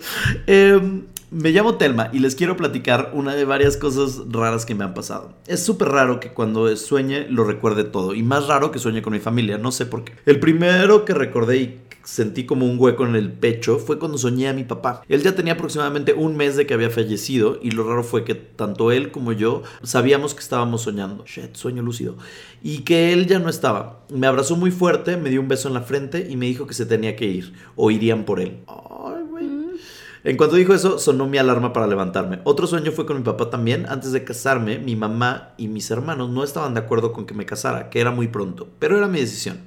Em, 0.48 1.04
me 1.32 1.52
llamo 1.52 1.76
Telma 1.76 2.10
y 2.12 2.20
les 2.20 2.36
quiero 2.36 2.58
platicar 2.58 3.12
una 3.14 3.34
de 3.36 3.46
varias 3.46 3.78
cosas 3.78 4.22
raras 4.30 4.66
que 4.66 4.76
me 4.76 4.84
han 4.84 4.94
pasado. 4.94 5.34
Es 5.48 5.64
súper 5.64 5.88
raro 5.88 6.20
que 6.20 6.34
cuando 6.34 6.76
sueñe 6.76 7.26
lo 7.30 7.46
recuerde 7.46 7.86
todo 7.86 8.14
y 8.14 8.22
más 8.22 8.48
raro 8.48 8.72
que 8.72 8.80
sueñe 8.80 9.02
con 9.02 9.14
mi 9.14 9.20
familia, 9.20 9.58
no 9.58 9.72
sé 9.72 9.86
por 9.86 10.04
qué. 10.04 10.14
El 10.26 10.42
primero 10.42 11.06
que 11.06 11.14
recordé 11.14 11.58
y 11.58 11.80
sentí 12.04 12.46
como 12.46 12.66
un 12.66 12.78
hueco 12.78 13.06
en 13.06 13.16
el 13.16 13.32
pecho 13.32 13.80
fue 13.80 13.98
cuando 13.98 14.18
soñé 14.18 14.50
a 14.50 14.54
mi 14.54 14.66
papá. 14.66 15.04
Él 15.08 15.24
ya 15.24 15.34
tenía 15.34 15.54
aproximadamente 15.54 16.14
un 16.14 16.36
mes 16.36 16.58
de 16.58 16.68
que 16.68 16.74
había 16.74 16.90
fallecido 16.90 17.60
y 17.62 17.72
lo 17.72 17.88
raro 17.88 18.04
fue 18.04 18.26
que 18.26 18.36
tanto 18.36 18.92
él 18.92 19.12
como 19.12 19.32
yo 19.32 19.64
sabíamos 19.84 20.34
que 20.34 20.42
estábamos 20.42 20.82
soñando. 20.82 21.24
Shit, 21.26 21.56
sueño 21.56 21.82
lúcido. 21.82 22.18
Y 22.62 22.80
que 22.80 23.14
él 23.14 23.28
ya 23.28 23.40
no 23.40 23.50
estaba. 23.50 24.02
Me 24.10 24.28
abrazó 24.28 24.58
muy 24.58 24.72
fuerte, 24.72 25.16
me 25.16 25.30
dio 25.30 25.40
un 25.40 25.48
beso 25.48 25.70
en 25.70 25.76
la 25.76 25.82
frente 25.82 26.28
y 26.30 26.36
me 26.36 26.48
dijo 26.48 26.68
que 26.68 26.74
se 26.74 26.86
tenía 26.86 27.16
que 27.16 27.26
ir 27.26 27.54
o 27.78 27.90
irían 27.90 28.26
por 28.26 28.42
él. 28.42 28.58
Güey. 28.66 29.11
En 30.24 30.38
cuanto 30.38 30.56
dijo 30.56 30.76
eso, 30.76 31.00
sonó 31.00 31.26
mi 31.26 31.40
alarma 31.40 31.74
para 31.74 31.88
levantarme. 31.88 32.42
Otro 32.44 32.68
sueño 32.68 32.92
fue 32.92 33.08
con 33.08 33.18
mi 33.18 33.24
papá 33.24 33.50
también. 33.50 33.88
Antes 33.90 34.12
de 34.12 34.24
casarme, 34.24 34.78
mi 34.78 34.96
mamá 34.96 35.54
y 35.58 35.68
mis 35.68 35.90
hermanos 35.90 36.30
no 36.30 36.44
estaban 36.44 36.76
de 36.76 36.82
acuerdo 36.82 37.12
con 37.12 37.26
que 37.26 37.34
me 37.34 37.48
casara, 37.48 37.90
que 37.90 38.00
era 38.00 38.12
muy 38.12 38.28
pronto, 38.28 38.70
pero 38.78 38.98
era 38.98 39.08
mi 39.08 39.20
decisión. 39.20 39.62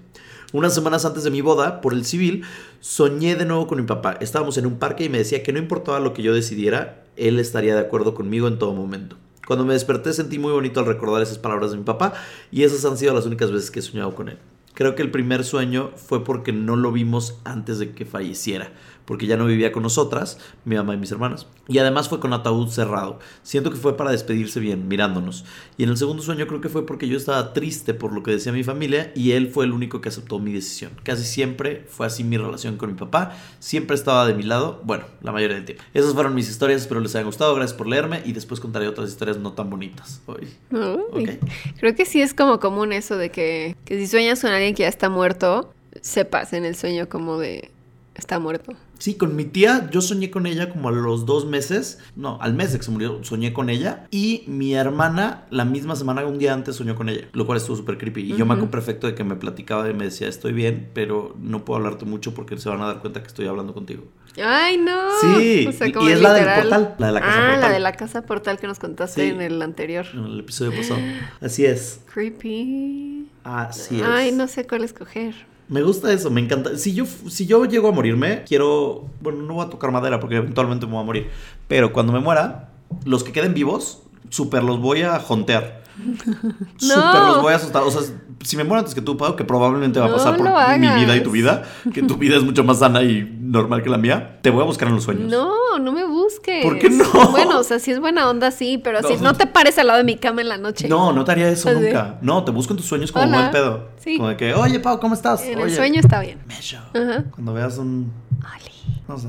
Unas 0.52 0.73
semanas 0.73 1.04
antes 1.04 1.25
de 1.25 1.32
mi 1.32 1.40
boda, 1.40 1.80
por 1.80 1.92
el 1.92 2.04
civil, 2.04 2.44
soñé 2.78 3.34
de 3.34 3.46
nuevo 3.46 3.66
con 3.66 3.80
mi 3.80 3.84
papá. 3.84 4.16
Estábamos 4.20 4.56
en 4.56 4.66
un 4.66 4.78
parque 4.78 5.02
y 5.02 5.08
me 5.08 5.18
decía 5.18 5.42
que 5.42 5.52
no 5.52 5.58
importaba 5.58 5.99
lo 5.99 6.14
que 6.14 6.23
yo 6.23 6.32
decidiera, 6.32 7.04
él 7.16 7.40
estaría 7.40 7.75
de 7.75 7.80
acuerdo 7.80 8.14
conmigo 8.14 8.46
en 8.46 8.61
todo 8.61 8.75
momento. 8.75 9.16
Cuando 9.49 9.64
me 9.64 9.75
desperté 9.75 10.12
sentí 10.12 10.38
muy 10.38 10.52
bonito 10.52 10.78
al 10.78 10.87
recordar 10.87 11.20
esas 11.20 11.38
palabras 11.38 11.73
de 11.73 11.78
mi 11.78 11.82
papá 11.82 12.14
y 12.52 12.62
esas 12.62 12.84
han 12.84 12.96
sido 12.96 13.12
las 13.12 13.26
únicas 13.26 13.50
veces 13.50 13.73
que 13.73 13.80
he 13.80 13.82
soñado 13.82 14.14
con 14.14 14.28
él. 14.28 14.38
Creo 14.75 14.96
que 14.96 15.02
el 15.02 15.11
primer 15.12 15.44
sueño 15.44 15.90
fue 15.94 16.25
porque 16.25 16.52
no 16.52 16.75
lo 16.75 16.90
vimos 16.90 17.38
antes 17.44 17.78
de 17.78 17.92
que 17.92 18.04
falleciera, 18.04 18.73
porque 19.04 19.26
ya 19.26 19.37
no 19.37 19.46
vivía 19.46 19.73
con 19.73 19.82
nosotras, 19.82 20.38
mi 20.64 20.76
mamá 20.76 20.94
y 20.94 20.96
mis 20.96 21.12
hermanas. 21.12 21.46
Y 21.68 21.78
además 21.78 22.08
fue 22.08 22.20
con 22.20 22.32
ataúd 22.32 22.68
cerrado. 22.68 23.18
Siento 23.42 23.70
que 23.70 23.76
fue 23.76 23.96
para 23.96 24.11
despedirse 24.11 24.61
bien, 24.61 24.88
mirándonos. 24.88 25.44
Y 25.76 25.84
en 25.84 25.90
el 25.90 25.96
segundo 25.96 26.23
sueño 26.23 26.46
creo 26.46 26.61
que 26.61 26.68
fue 26.68 26.87
porque 26.87 27.08
yo 27.08 27.16
estaba 27.16 27.52
triste 27.52 27.94
por 27.94 28.12
lo 28.12 28.23
que 28.23 28.30
decía 28.30 28.52
mi 28.52 28.64
familia 28.64 29.12
y 29.14 29.32
él 29.32 29.49
fue 29.49 29.64
el 29.64 29.73
único 29.73 30.00
que 30.00 30.08
aceptó 30.08 30.38
mi 30.38 30.52
decisión. 30.52 30.92
Casi 31.02 31.25
siempre 31.25 31.87
fue 31.88 32.06
así 32.06 32.25
mi 32.25 32.37
relación 32.37 32.76
con 32.76 32.90
mi 32.90 32.99
papá. 32.99 33.37
Siempre 33.58 33.94
estaba 33.94 34.26
de 34.26 34.34
mi 34.34 34.42
lado, 34.42 34.80
bueno, 34.84 35.04
la 35.23 35.32
mayoría 35.32 35.56
del 35.56 35.64
tiempo. 35.64 35.84
Esas 35.92 36.14
fueron 36.14 36.34
mis 36.34 36.49
historias, 36.49 36.82
espero 36.82 37.00
les 37.00 37.14
haya 37.14 37.25
gustado. 37.25 37.54
Gracias 37.54 37.76
por 37.76 37.87
leerme 37.87 38.23
y 38.25 38.32
después 38.32 38.61
contaré 38.61 38.88
otras 38.88 39.11
historias 39.11 39.38
no 39.38 39.52
tan 39.52 39.70
bonitas 39.70 40.20
hoy. 40.26 40.49
Uy. 40.70 41.25
Ok. 41.25 41.30
Creo 41.78 41.94
que 41.94 42.06
sí 42.06 42.20
es 42.20 42.34
como 42.34 42.61
común 42.61 42.92
eso 42.92 43.16
de 43.16 43.30
que, 43.30 43.76
que 43.84 43.99
si 43.99 44.06
sueñas 44.06 44.40
con 44.40 44.50
alguien 44.50 44.75
que 44.75 44.82
ya 44.82 44.88
está 44.88 45.08
muerto, 45.08 45.73
sepas 46.00 46.52
en 46.52 46.64
el 46.64 46.76
sueño 46.76 47.08
como 47.08 47.38
de 47.38 47.70
está 48.14 48.38
muerto. 48.38 48.75
Sí, 49.04 49.16
con 49.16 49.37
mi 49.37 49.44
tía, 49.44 49.90
yo 49.90 50.00
soñé 50.00 50.30
con 50.30 50.46
ella 50.46 50.70
como 50.70 50.88
a 50.88 50.92
los 50.92 51.26
dos 51.26 51.44
meses, 51.44 51.99
no, 52.16 52.38
al 52.40 52.54
mes 52.54 52.73
de 52.73 52.78
que 52.78 52.84
se 52.84 52.90
murió, 52.90 53.23
soñé 53.23 53.52
con 53.52 53.68
ella. 53.68 54.06
Y 54.11 54.44
mi 54.46 54.73
hermana, 54.73 55.44
la 55.50 55.66
misma 55.66 55.94
semana, 55.94 56.25
un 56.25 56.38
día 56.38 56.54
antes, 56.54 56.76
soñó 56.76 56.94
con 56.94 57.11
ella, 57.11 57.28
lo 57.34 57.44
cual 57.44 57.58
estuvo 57.58 57.76
súper 57.76 57.99
creepy. 57.99 58.23
Y 58.32 58.37
yo 58.38 58.46
me 58.46 58.54
acuerdo 58.54 58.70
perfecto 58.70 59.06
de 59.06 59.14
que 59.14 59.23
me 59.23 59.37
platicaba 59.37 59.90
y 59.90 59.92
me 59.92 60.04
decía, 60.04 60.26
estoy 60.26 60.54
bien, 60.54 60.88
pero 60.94 61.37
no 61.38 61.66
puedo 61.66 61.80
hablarte 61.80 62.06
mucho 62.06 62.32
porque 62.32 62.56
se 62.56 62.70
van 62.70 62.80
a 62.80 62.87
dar 62.87 63.00
cuenta 63.02 63.20
que 63.20 63.26
estoy 63.26 63.46
hablando 63.46 63.75
contigo. 63.75 64.04
Ay, 64.42 64.78
no. 64.78 65.11
Sí, 65.20 65.66
O 65.68 65.73
sea, 65.73 65.87
y- 65.87 65.92
como 65.92 66.08
y 66.08 66.12
es 66.12 66.23
la 66.23 66.32
del 66.32 66.62
portal, 66.62 66.94
la 66.96 67.06
de 67.08 67.12
la 67.12 67.20
casa 67.20 67.34
ah, 67.37 67.40
portal. 67.50 67.61
la 67.61 67.70
de 67.75 67.80
la 67.80 67.92
casa 67.92 68.23
portal 68.23 68.58
que 68.58 68.66
nos 68.66 68.78
contaste 68.78 69.20
Sí. 69.23 69.34
en 69.34 69.42
el 69.42 69.61
anterior. 69.61 70.06
En 70.14 70.25
el 70.25 70.40
episodio 70.40 70.75
pasado. 70.75 71.00
Así 71.42 71.66
es. 71.66 72.00
Creepy. 72.11 73.26
Así 73.44 74.00
es. 74.00 74.06
Ay, 74.06 74.32
no 74.32 74.49
sé 74.49 74.66
cuál 74.66 74.82
escoger. 74.82 75.34
Me 75.68 75.83
gusta 75.83 76.12
eso, 76.12 76.30
me 76.30 76.40
encanta. 76.40 76.76
Si 76.76 76.94
yo, 76.94 77.06
si 77.06 77.47
yo 77.47 77.64
llego 77.64 77.88
a 77.88 77.92
morirme, 77.92 78.44
quiero. 78.47 79.06
Bueno, 79.21 79.42
no 79.42 79.54
voy 79.54 79.66
a 79.66 79.71
tocar 79.71 79.90
madera 79.90 80.21
porque 80.21 80.37
eventualmente 80.37 80.87
me 80.87 80.92
voy 80.92 81.02
a 81.02 81.06
morir. 81.06 81.30
Pero 81.68 81.92
cuando 81.92 82.12
me 82.12 82.21
muera, 82.21 82.68
los 83.04 83.25
que 83.25 83.33
queden 83.33 83.54
vivos, 83.54 84.02
súper 84.28 84.62
los 84.62 84.80
voy 84.80 85.02
a 85.02 85.18
jontear. 85.21 85.83
Súper 86.76 87.22
los 87.22 87.42
voy 87.42 87.52
a 87.52 87.56
asustar. 87.56 87.82
O 87.82 87.90
sea, 87.90 88.02
si 88.42 88.56
me 88.56 88.64
muero 88.64 88.80
antes 88.80 88.94
que 88.94 89.00
tú, 89.00 89.16
Pau, 89.16 89.36
que 89.36 89.44
probablemente 89.44 90.00
va 90.00 90.06
a 90.06 90.08
No 90.08 90.16
pasar 90.16 90.36
por 90.36 90.46
mi 90.78 90.88
vida 90.88 91.16
y 91.16 91.22
tu 91.22 91.30
vida, 91.30 91.62
que 91.92 92.02
tu 92.02 92.16
vida 92.16 92.36
es 92.36 92.42
mucho 92.42 92.64
más 92.64 92.80
sana 92.80 93.02
y 93.02 93.22
normal 93.40 93.82
que 93.82 93.88
la 93.90 93.98
mía, 93.98 94.38
te 94.42 94.50
voy 94.50 94.62
a 94.62 94.64
buscar 94.66 94.88
en 94.88 94.94
los 94.94 95.04
sueños. 95.04 95.30
No, 95.30 95.78
no 95.78 95.92
me 95.92 96.04
busques. 96.04 96.64
¿Por 96.64 96.78
qué 96.78 96.90
no? 96.90 97.04
Bueno, 97.30 97.60
o 97.60 97.62
sea, 97.62 97.78
si 97.78 97.90
es 97.92 98.00
buena 98.00 98.28
onda, 98.28 98.50
sí, 98.50 98.78
pero 98.82 99.00
No. 99.02 99.08
si 99.08 99.16
no 99.18 99.34
te 99.34 99.46
pares 99.46 99.78
al 99.78 99.86
lado 99.86 99.98
de 99.98 100.04
mi 100.04 100.16
cama 100.16 100.40
en 100.42 100.48
la 100.48 100.58
noche. 100.58 100.88
No, 100.88 101.12
no 101.12 101.24
te 101.24 101.32
haría 101.32 101.48
eso 101.48 101.68
Así. 101.68 101.78
nunca. 101.80 102.18
No, 102.22 102.44
te 102.44 102.50
busco 102.50 102.72
en 102.72 102.78
tus 102.78 102.86
sueños 102.86 103.12
como 103.12 103.24
Hola. 103.26 103.38
buen 103.38 103.50
pedo. 103.52 103.88
Sí. 103.98 104.16
Como 104.16 104.28
de 104.30 104.36
que, 104.36 104.52
oye, 104.54 104.80
Pau, 104.80 104.98
¿cómo 105.00 105.14
estás? 105.14 105.42
En 105.44 105.58
Oye, 105.58 105.70
el 105.70 105.74
sueño 105.76 106.00
está 106.00 106.20
bien. 106.20 106.40
Mesho. 106.46 106.78
Ajá. 106.94 107.24
Cuando 107.30 107.52
veas 107.54 107.78
un. 107.78 108.12
Oli. 108.40 109.00
No 109.08 109.18
sé. 109.18 109.28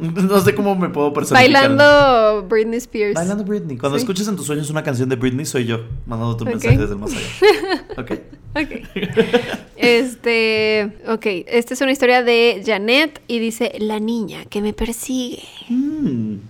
No 0.14 0.40
sé 0.40 0.54
cómo 0.54 0.74
me 0.74 0.88
puedo 0.88 1.12
personificar. 1.12 1.52
Bailando 1.68 2.46
Britney 2.48 2.78
Spears. 2.78 3.14
Bailando 3.14 3.44
Britney. 3.44 3.76
Cuando 3.76 3.98
Sí. 3.98 4.02
escuches 4.04 4.26
en 4.28 4.36
tus 4.36 4.46
sueños 4.46 4.68
una 4.70 4.82
canción 4.82 5.08
de 5.08 5.16
Britney, 5.16 5.46
soy 5.46 5.64
yo, 5.66 5.80
mandándote 6.06 6.44
un 6.44 6.48
Ok. 6.48 6.54
mensaje 6.54 6.78
desde 6.78 6.92
el 6.92 6.98
más 6.98 7.10
allá. 7.12 7.84
¿Ok? 7.98 8.10
Ok. 8.56 8.70
Este, 9.76 10.92
ok, 11.08 11.26
esta 11.48 11.74
es 11.74 11.80
una 11.80 11.92
historia 11.92 12.22
de 12.22 12.62
Janet 12.64 13.20
y 13.26 13.38
dice, 13.40 13.72
la 13.78 13.98
niña 13.98 14.44
que 14.46 14.60
me 14.62 14.72
persigue. 14.72 15.42
Mm. 15.68 15.83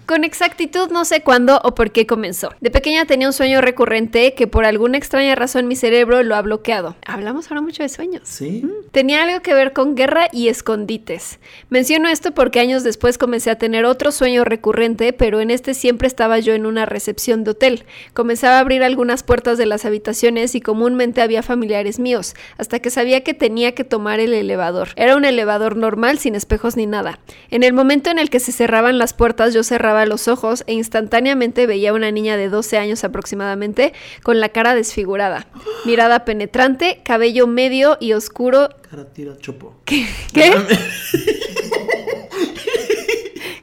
Con 0.06 0.24
exactitud 0.24 0.90
no 0.90 1.04
sé 1.04 1.22
cuándo 1.22 1.60
o 1.62 1.74
por 1.74 1.90
qué 1.92 2.06
comenzó. 2.06 2.50
De 2.60 2.70
pequeña 2.70 3.04
tenía 3.04 3.26
un 3.26 3.32
sueño 3.32 3.60
recurrente 3.60 4.34
que 4.34 4.46
por 4.46 4.64
alguna 4.64 4.98
extraña 4.98 5.34
razón 5.34 5.68
mi 5.68 5.76
cerebro 5.76 6.22
lo 6.22 6.34
ha 6.34 6.42
bloqueado. 6.42 6.96
Hablamos 7.06 7.50
ahora 7.50 7.60
mucho 7.60 7.82
de 7.82 7.88
sueños. 7.88 8.22
Sí. 8.24 8.64
Tenía 8.90 9.22
algo 9.22 9.40
que 9.42 9.54
ver 9.54 9.72
con 9.72 9.94
guerra 9.94 10.28
y 10.32 10.48
escondites. 10.48 11.38
Menciono 11.70 12.08
esto 12.08 12.32
porque 12.32 12.60
años 12.60 12.82
después 12.82 13.18
comencé 13.18 13.50
a 13.50 13.58
tener 13.58 13.84
otro 13.84 14.12
sueño 14.12 14.44
recurrente, 14.44 15.12
pero 15.12 15.40
en 15.40 15.50
este 15.50 15.74
siempre 15.74 16.08
estaba 16.08 16.38
yo 16.38 16.54
en 16.54 16.66
una 16.66 16.86
recepción 16.86 17.44
de 17.44 17.52
hotel. 17.52 17.84
Comenzaba 18.12 18.56
a 18.56 18.60
abrir 18.60 18.82
algunas 18.82 19.22
puertas 19.22 19.58
de 19.58 19.66
las 19.66 19.84
habitaciones 19.84 20.54
y 20.54 20.60
comúnmente 20.60 21.22
había 21.22 21.42
familiares 21.42 21.98
míos, 21.98 22.34
hasta 22.58 22.80
que 22.80 22.90
sabía 22.90 23.22
que 23.22 23.34
tenía 23.34 23.72
que 23.72 23.84
tomar 23.84 24.20
el 24.20 24.32
elevador. 24.32 24.88
Era 24.96 25.16
un 25.16 25.24
elevador 25.24 25.76
normal 25.76 26.18
sin 26.18 26.34
espejos 26.34 26.76
ni 26.76 26.86
nada. 26.86 27.18
En 27.50 27.62
el 27.62 27.72
momento 27.72 28.10
en 28.10 28.18
el 28.18 28.30
que 28.30 28.40
se 28.40 28.52
cerraban 28.52 28.98
las 28.98 29.14
puertas 29.14 29.43
yo 29.52 29.62
cerraba 29.64 30.06
los 30.06 30.28
ojos 30.28 30.64
e 30.66 30.72
instantáneamente 30.72 31.66
veía 31.66 31.90
a 31.90 31.92
una 31.94 32.10
niña 32.10 32.36
de 32.36 32.48
12 32.48 32.78
años 32.78 33.04
aproximadamente 33.04 33.92
con 34.22 34.40
la 34.40 34.48
cara 34.50 34.74
desfigurada, 34.74 35.46
mirada 35.84 36.24
penetrante, 36.24 37.00
cabello 37.04 37.46
medio 37.46 37.98
y 38.00 38.12
oscuro 38.12 38.70
Cara 38.88 39.04
tira 39.12 39.36
chopo. 39.38 39.74
¿Qué? 39.84 40.06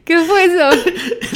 ¿Qué 0.03 0.17
fue 0.27 0.45
eso? 0.45 0.69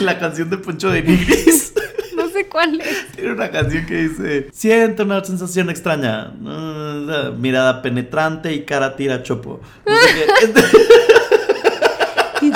La 0.04 0.20
canción 0.20 0.50
de 0.50 0.58
Poncho 0.58 0.90
de 0.90 1.02
Nigris. 1.02 1.74
No 2.16 2.30
sé 2.30 2.48
cuál 2.48 2.80
es. 2.80 3.08
Tiene 3.14 3.34
una 3.34 3.52
canción 3.52 3.86
que 3.86 4.08
dice: 4.08 4.48
Siento 4.54 5.04
una 5.04 5.22
sensación 5.26 5.70
extraña. 5.70 6.30
mm, 6.30 7.40
Mirada 7.42 7.82
penetrante 7.82 8.54
y 8.54 8.64
cara 8.64 8.96
tira 8.96 9.22
chopo. 9.22 9.60
No 9.86 9.96
sé 9.98 10.08
qué. 10.16 10.54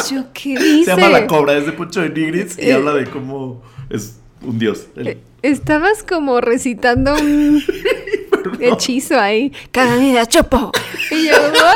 ¿Y 0.09 0.15
yo 0.15 0.25
qué 0.33 0.49
dice? 0.57 0.85
Se 0.85 0.91
llama 1.01 1.09
La 1.09 1.27
Cobra, 1.27 1.57
es 1.57 1.65
de 1.65 1.71
Poncho 1.73 2.01
de 2.01 2.09
Nigris 2.09 2.57
y 2.57 2.69
Eh. 2.69 2.73
habla 2.73 2.93
de 2.93 3.05
cómo 3.07 3.61
es 3.89 4.19
un 4.41 4.57
dios. 4.59 4.87
El- 4.95 5.07
Eh, 5.09 5.17
Estabas 5.41 6.03
como 6.03 6.41
recitando 6.41 7.13
un 7.15 7.63
hechizo 8.59 9.17
ahí. 9.19 9.53
Cada 9.71 9.95
vida 9.97 10.25
chopo. 10.25 10.71
Y 11.11 11.27
yo, 11.27 11.33
¿what? 11.33 11.75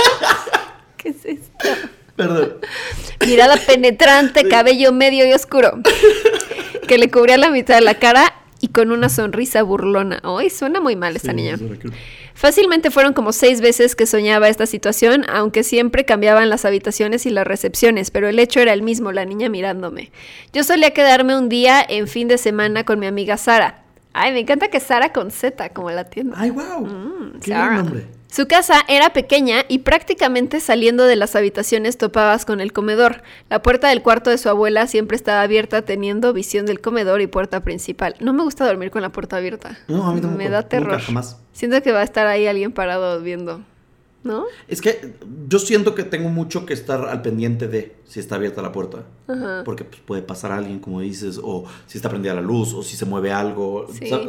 ¿Qué 0.97 1.09
es 1.09 1.25
esto? 1.25 1.69
Perdón. 2.17 2.55
Mirada 3.25 3.55
penetrante, 3.57 4.47
cabello 4.49 4.91
medio 4.91 5.25
y 5.25 5.31
oscuro. 5.33 5.79
Que 6.87 6.97
le 6.97 7.09
cubría 7.09 7.37
la 7.37 7.49
mitad 7.49 7.75
de 7.75 7.81
la 7.81 7.95
cara 7.99 8.33
y 8.59 8.67
con 8.67 8.91
una 8.91 9.07
sonrisa 9.09 9.63
burlona. 9.63 10.19
Ay, 10.23 10.49
suena 10.49 10.81
muy 10.81 10.95
mal 10.97 11.15
esta 11.15 11.31
Sí, 11.31 11.35
niña. 11.37 11.57
Fácilmente 12.33 12.91
fueron 12.91 13.13
como 13.13 13.31
seis 13.31 13.61
veces 13.61 13.95
que 13.95 14.05
soñaba 14.05 14.49
esta 14.49 14.65
situación, 14.65 15.25
aunque 15.29 15.63
siempre 15.63 16.03
cambiaban 16.05 16.49
las 16.49 16.65
habitaciones 16.65 17.25
y 17.25 17.29
las 17.29 17.45
recepciones, 17.47 18.11
pero 18.11 18.27
el 18.27 18.39
hecho 18.39 18.59
era 18.59 18.73
el 18.73 18.81
mismo, 18.81 19.11
la 19.11 19.25
niña 19.25 19.49
mirándome. 19.49 20.11
Yo 20.51 20.63
solía 20.63 20.91
quedarme 20.91 21.37
un 21.37 21.47
día 21.49 21.85
en 21.87 22.07
fin 22.07 22.27
de 22.27 22.37
semana 22.37 22.83
con 22.85 22.99
mi 22.99 23.05
amiga 23.07 23.37
Sara. 23.37 23.83
Ay, 24.13 24.31
me 24.33 24.39
encanta 24.39 24.67
que 24.67 24.79
Sara 24.79 25.11
con 25.13 25.31
Z, 25.31 25.69
como 25.69 25.89
la 25.91 26.03
tienda. 26.05 26.35
Ay, 26.37 26.49
wow. 26.51 26.85
Mm, 26.85 27.39
Qué 27.41 27.51
Sarah. 27.51 27.65
buen 27.65 27.85
nombre. 27.85 28.05
Su 28.33 28.47
casa 28.47 28.83
era 28.87 29.13
pequeña 29.13 29.63
y 29.67 29.79
prácticamente 29.79 30.59
saliendo 30.59 31.03
de 31.03 31.15
las 31.15 31.35
habitaciones 31.35 31.99
topabas 31.99 32.45
con 32.45 32.61
el 32.61 32.73
comedor. 32.73 33.21
La 33.47 33.61
puerta 33.61 33.89
del 33.89 34.01
cuarto 34.01 34.31
de 34.31 34.39
su 34.39 34.49
abuela 34.49 34.87
siempre 34.87 35.15
estaba 35.15 35.43
abierta 35.43 35.83
teniendo 35.83 36.33
visión 36.33 36.65
del 36.65 36.81
comedor 36.81 37.21
y 37.21 37.27
puerta 37.27 37.59
principal. 37.59 38.15
No 38.21 38.33
me 38.33 38.41
gusta 38.41 38.65
dormir 38.65 38.89
con 38.89 39.03
la 39.03 39.11
puerta 39.11 39.37
abierta. 39.37 39.77
No, 39.87 40.07
a 40.07 40.15
mí 40.15 40.19
tampoco. 40.19 40.43
Me 40.43 40.49
da 40.49 40.63
terror. 40.63 40.93
Nunca, 40.93 41.03
jamás. 41.03 41.37
Siento 41.51 41.79
que 41.83 41.91
va 41.91 41.99
a 41.99 42.03
estar 42.03 42.25
ahí 42.25 42.47
alguien 42.47 42.71
parado 42.71 43.21
viendo. 43.21 43.61
¿No? 44.23 44.45
Es 44.67 44.81
que 44.81 45.13
yo 45.49 45.59
siento 45.59 45.95
que 45.95 46.03
tengo 46.03 46.29
mucho 46.29 46.65
que 46.65 46.73
estar 46.73 47.07
al 47.09 47.21
pendiente 47.21 47.67
de 47.67 47.95
si 48.05 48.19
está 48.19 48.35
abierta 48.35 48.61
la 48.61 48.71
puerta. 48.71 49.03
Ajá. 49.27 49.63
Porque 49.65 49.83
pues, 49.85 50.01
puede 50.05 50.21
pasar 50.21 50.51
alguien, 50.51 50.79
como 50.79 51.01
dices, 51.01 51.39
o 51.41 51.65
si 51.87 51.97
está 51.97 52.09
prendida 52.09 52.33
la 52.33 52.41
luz, 52.41 52.73
o 52.73 52.83
si 52.83 52.95
se 52.95 53.05
mueve 53.05 53.31
algo. 53.31 53.87
Sí. 53.91 54.05
O 54.05 54.07
sea, 54.07 54.19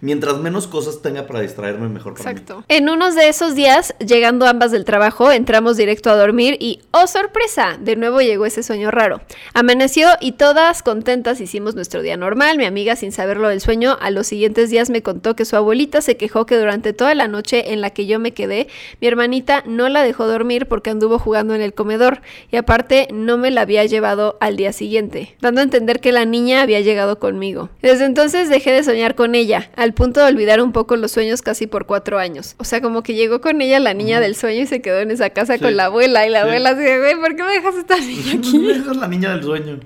mientras 0.00 0.38
menos 0.38 0.66
cosas 0.66 1.00
tenga 1.00 1.26
para 1.26 1.40
distraerme, 1.40 1.88
mejor 1.88 2.14
para 2.14 2.32
mí. 2.32 2.40
Exacto. 2.40 2.64
En 2.68 2.88
unos 2.88 3.14
de 3.14 3.28
esos 3.28 3.54
días, 3.54 3.94
llegando 3.98 4.46
ambas 4.46 4.72
del 4.72 4.84
trabajo, 4.84 5.30
entramos 5.30 5.76
directo 5.76 6.10
a 6.10 6.16
dormir 6.16 6.56
y 6.60 6.80
¡oh 6.90 7.06
sorpresa! 7.06 7.78
De 7.80 7.96
nuevo 7.96 8.20
llegó 8.20 8.46
ese 8.46 8.62
sueño 8.62 8.90
raro. 8.90 9.20
Amaneció 9.54 10.08
y 10.20 10.32
todas 10.32 10.82
contentas 10.82 11.40
hicimos 11.40 11.74
nuestro 11.74 12.02
día 12.02 12.16
normal. 12.16 12.58
Mi 12.58 12.64
amiga, 12.64 12.96
sin 12.96 13.12
saberlo 13.12 13.48
del 13.48 13.60
sueño, 13.60 13.96
a 14.00 14.10
los 14.10 14.26
siguientes 14.26 14.70
días 14.70 14.90
me 14.90 15.02
contó 15.02 15.36
que 15.36 15.44
su 15.44 15.56
abuelita 15.56 16.00
se 16.02 16.16
quejó 16.16 16.46
que 16.46 16.58
durante 16.58 16.92
toda 16.92 17.14
la 17.14 17.28
noche 17.28 17.72
en 17.72 17.80
la 17.80 17.90
que 17.90 18.06
yo 18.06 18.18
me 18.18 18.32
quedé, 18.32 18.68
mi 19.00 19.08
hermanita 19.30 19.62
no 19.64 19.88
la 19.88 20.02
dejó 20.02 20.26
dormir 20.26 20.66
porque 20.66 20.90
anduvo 20.90 21.16
jugando 21.20 21.54
en 21.54 21.60
el 21.60 21.72
comedor 21.72 22.20
y 22.50 22.56
aparte 22.56 23.06
no 23.12 23.38
me 23.38 23.52
la 23.52 23.60
había 23.60 23.84
llevado 23.84 24.36
al 24.40 24.56
día 24.56 24.72
siguiente, 24.72 25.36
dando 25.40 25.60
a 25.60 25.64
entender 25.64 26.00
que 26.00 26.10
la 26.10 26.24
niña 26.24 26.62
había 26.62 26.80
llegado 26.80 27.20
conmigo. 27.20 27.68
Desde 27.80 28.06
entonces 28.06 28.48
dejé 28.48 28.72
de 28.72 28.82
soñar 28.82 29.14
con 29.14 29.36
ella, 29.36 29.70
al 29.76 29.94
punto 29.94 30.18
de 30.18 30.26
olvidar 30.26 30.60
un 30.60 30.72
poco 30.72 30.96
los 30.96 31.12
sueños 31.12 31.42
casi 31.42 31.68
por 31.68 31.86
cuatro 31.86 32.18
años. 32.18 32.56
O 32.58 32.64
sea, 32.64 32.80
como 32.80 33.04
que 33.04 33.14
llegó 33.14 33.40
con 33.40 33.60
ella 33.62 33.78
la 33.78 33.94
niña 33.94 34.18
del 34.18 34.34
sueño 34.34 34.62
y 34.62 34.66
se 34.66 34.82
quedó 34.82 34.98
en 34.98 35.12
esa 35.12 35.30
casa 35.30 35.54
Sí. 35.54 35.60
con 35.62 35.76
la 35.76 35.84
abuela 35.84 36.26
y 36.26 36.30
la 36.30 36.40
Sí. 36.42 36.48
abuela 36.48 36.70
así 36.70 36.80
de, 36.82 36.98
güey, 36.98 37.14
¿por 37.20 37.36
qué 37.36 37.44
me 37.44 37.52
dejas 37.52 37.76
esta 37.76 37.96
niña 38.00 38.32
aquí? 38.36 38.58
me 38.58 38.72
dejas 38.72 38.96
la 38.96 39.06
niña 39.06 39.30
del 39.36 39.44
sueño. 39.44 39.78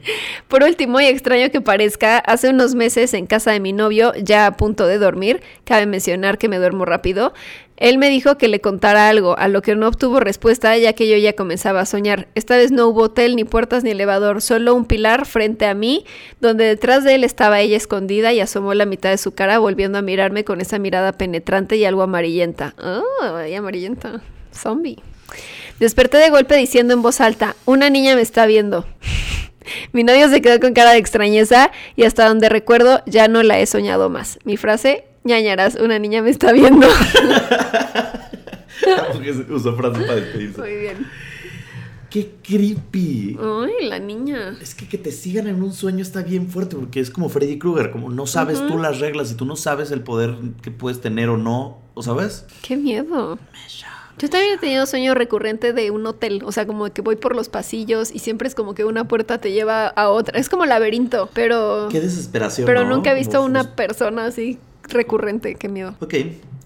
Por 0.49 0.63
último, 0.63 1.03
y 1.03 1.05
extraño 1.05 1.51
que 1.51 1.61
parezca, 1.61 2.17
hace 2.19 2.49
unos 2.49 2.75
meses 2.75 3.13
en 3.13 3.27
casa 3.27 3.51
de 3.51 3.61
mi 3.61 3.75
novio, 3.75 4.15
ya 4.17 4.47
a 4.47 4.57
punto 4.57 4.87
de 4.87 4.97
dormir, 4.97 5.43
cabe 5.65 5.85
mencionar 5.85 6.39
que 6.39 6.49
me 6.49 6.57
duermo 6.57 6.87
rápido, 6.87 7.35
él 7.77 7.99
me 7.99 8.09
dijo 8.09 8.39
que 8.39 8.47
le 8.47 8.61
contara 8.61 9.09
algo, 9.09 9.37
a 9.37 9.49
lo 9.49 9.61
que 9.61 9.75
no 9.75 9.89
obtuvo 9.89 10.21
respuesta 10.21 10.77
ya 10.79 10.93
que 10.93 11.09
yo 11.09 11.17
ya 11.17 11.33
comenzaba 11.33 11.81
a 11.81 11.87
soñar. 11.87 12.29
Esta 12.37 12.57
vez 12.57 12.71
no 12.71 12.87
hubo 12.87 13.03
hotel, 13.03 13.35
ni 13.35 13.45
puertas, 13.45 13.83
ni 13.83 13.91
elevador, 13.91 14.43
solo 14.43 14.75
un 14.75 14.85
pilar 14.85 15.27
frente 15.27 15.67
a 15.67 15.75
mí, 15.75 16.05
donde 16.41 16.65
detrás 16.65 17.03
de 17.03 17.17
él 17.17 17.25
estaba 17.25 17.61
ella 17.61 17.77
escondida 17.77 18.33
y 18.33 18.41
asomó 18.41 18.75
la 18.75 18.87
mitad 18.87 19.11
de 19.11 19.19
su 19.19 19.33
cara 19.33 19.59
volviendo 19.59 19.99
a 19.99 20.03
mirarme 20.03 20.45
con 20.45 20.61
esa 20.61 20.79
mirada 20.79 21.13
penetrante 21.13 21.77
y 21.77 21.85
algo 21.85 22.03
amarillenta. 22.03 22.75
Oh, 22.79 23.45
y 23.45 23.55
amarillenta. 23.55 24.23
Zombie. 24.53 24.99
Desperté 25.81 26.19
de 26.19 26.31
golpe 26.31 26.57
diciendo 26.57 26.95
en 26.95 27.03
voz 27.03 27.21
alta, 27.21 27.57
una 27.65 27.91
niña 27.91 28.15
me 28.15 28.23
está 28.23 28.47
viendo. 28.47 28.87
Mi 29.93 30.05
novio 30.05 30.29
se 30.29 30.41
quedó 30.41 30.61
con 30.61 30.75
cara 30.75 30.93
de 30.93 30.99
extrañeza 30.99 31.73
y 31.97 32.05
hasta 32.05 32.29
donde 32.29 32.49
recuerdo 32.49 33.03
ya 33.07 33.27
no 33.27 33.43
la 33.43 33.59
he 33.59 33.67
soñado 33.67 34.11
más. 34.11 34.39
Mi 34.45 34.57
frase, 34.57 35.05
ñañaras, 35.25 35.77
una 35.77 35.99
niña 35.99 36.23
me 36.23 36.31
está 36.31 36.53
viendo. 36.53 36.87
Porque 39.13 39.31
usó 39.51 39.75
frase 39.75 40.01
para 40.01 40.17
despedirse. 40.17 40.61
Muy 40.61 40.77
bien. 40.77 41.07
¡Qué 42.11 42.35
creepy! 42.43 43.37
Ay, 43.41 43.89
la 43.89 43.99
niña. 43.99 44.57
Es 44.61 44.75
que 44.75 44.87
que 44.87 44.99
te 44.99 45.11
sigan 45.11 45.49
en 45.49 45.63
un 45.63 45.73
sueño 45.73 46.03
está 46.03 46.23
bien 46.23 46.49
fuerte 46.49 46.77
porque 46.77 47.01
es 47.01 47.11
como 47.11 47.29
Freddy 47.29 47.59
Krueger, 47.59 47.91
como 47.91 48.09
no 48.09 48.29
sabes 48.29 48.65
tú 48.69 48.79
las 48.79 49.01
reglas 49.01 49.33
y 49.33 49.35
tú 49.35 49.47
no 49.47 49.57
sabes 49.57 49.91
el 49.91 50.03
poder 50.03 50.37
que 50.63 50.71
puedes 50.71 51.01
tener 51.01 51.29
o 51.29 51.37
no, 51.37 51.79
¿o 51.95 52.03
sabes? 52.05 52.47
Qué 52.63 52.77
miedo. 52.77 53.37
Yo 54.19 54.31
también 54.31 54.55
he 54.55 54.59
tenido 54.59 54.87
sueño 54.87 55.15
recurrente 55.15 55.73
de 55.73 55.91
un 55.91 56.07
hotel, 56.07 56.43
o 56.45 56.53
sea, 56.53 56.69
como 56.69 56.89
que 56.93 57.03
voy 57.03 57.17
por 57.17 57.35
los 57.35 57.49
pasillos 57.49 58.15
y 58.15 58.21
siempre 58.21 58.47
es 58.47 58.55
como 58.55 58.75
que 58.75 58.85
una 58.85 59.09
puerta 59.09 59.39
te 59.39 59.51
lleva 59.51 59.89
a 59.89 60.09
otra. 60.11 60.39
Es 60.39 60.49
como 60.49 60.67
laberinto, 60.67 61.29
pero 61.35 61.89
Qué 61.91 62.01
desesperación. 62.01 62.65
pero 62.65 62.85
¿no? 62.85 62.95
nunca 62.95 63.11
he 63.11 63.15
visto 63.17 63.39
a 63.39 63.41
una 63.41 63.75
persona 63.75 64.27
así 64.27 64.61
recurrente, 64.89 65.55
qué 65.57 65.69
miedo. 65.69 65.97
Ok. 66.01 66.15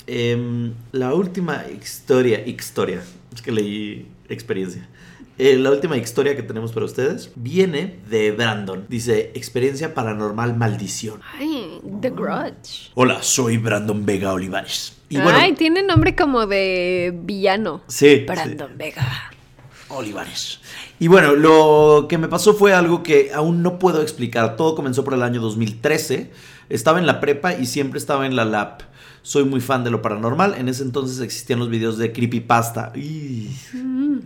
em, 0.07 0.73
la 0.93 1.13
última 1.15 1.65
historia, 1.81 2.41
historia, 2.47 3.03
es 3.35 3.43
que 3.43 3.53
leí 3.53 4.07
experiencia. 4.29 4.89
Eh, 5.37 5.57
la 5.57 5.71
última 5.71 5.97
historia 5.97 6.35
que 6.35 6.43
tenemos 6.43 6.73
para 6.73 6.85
ustedes 6.87 7.31
viene 7.37 7.99
de 8.11 8.33
Brandon. 8.33 8.87
Dice, 8.89 9.31
experiencia 9.35 9.95
paranormal 9.95 10.57
maldición. 10.57 11.21
Ay, 11.39 11.79
The 12.01 12.11
Grudge. 12.11 12.91
Hola, 12.95 13.23
soy 13.23 13.57
Brandon 13.59 14.05
Vega 14.05 14.33
Olivares. 14.33 14.97
Y 15.09 15.19
bueno, 15.19 15.39
Ay, 15.41 15.53
tiene 15.55 15.83
nombre 15.85 16.17
como 16.17 16.47
de 16.47 17.17
villano. 17.23 17.83
sí, 17.87 18.25
Brandon 18.27 18.77
Vega. 18.77 19.31
Olivares. 19.91 20.61
Y 20.99 21.07
bueno, 21.09 21.35
lo 21.35 22.07
que 22.09 22.19
me 22.19 22.29
pasó 22.29 22.53
fue 22.55 22.75
algo 22.75 23.03
que 23.03 23.31
aún 23.33 23.63
no 23.63 23.79
puedo 23.79 24.03
explicar. 24.03 24.57
Todo 24.57 24.75
comenzó 24.75 25.05
por 25.05 25.15
el 25.15 25.23
año 25.23 25.41
2013. 25.41 26.31
Estaba 26.69 26.99
en 26.99 27.07
la 27.07 27.21
prepa 27.21 27.55
y 27.55 27.67
siempre 27.67 27.99
estaba 27.99 28.27
en 28.27 28.37
la 28.37 28.45
lab. 28.45 28.79
Soy 29.23 29.45
muy 29.45 29.61
fan 29.61 29.85
de 29.85 29.91
lo 29.91 30.03
paranormal. 30.03 30.55
En 30.55 30.69
ese 30.69 30.83
entonces 30.83 31.21
existían 31.21 31.59
los 31.59 31.71
videos 31.71 31.99
de 31.99 32.13
Creepypasta. 32.13 32.93
Ih, 32.95 33.51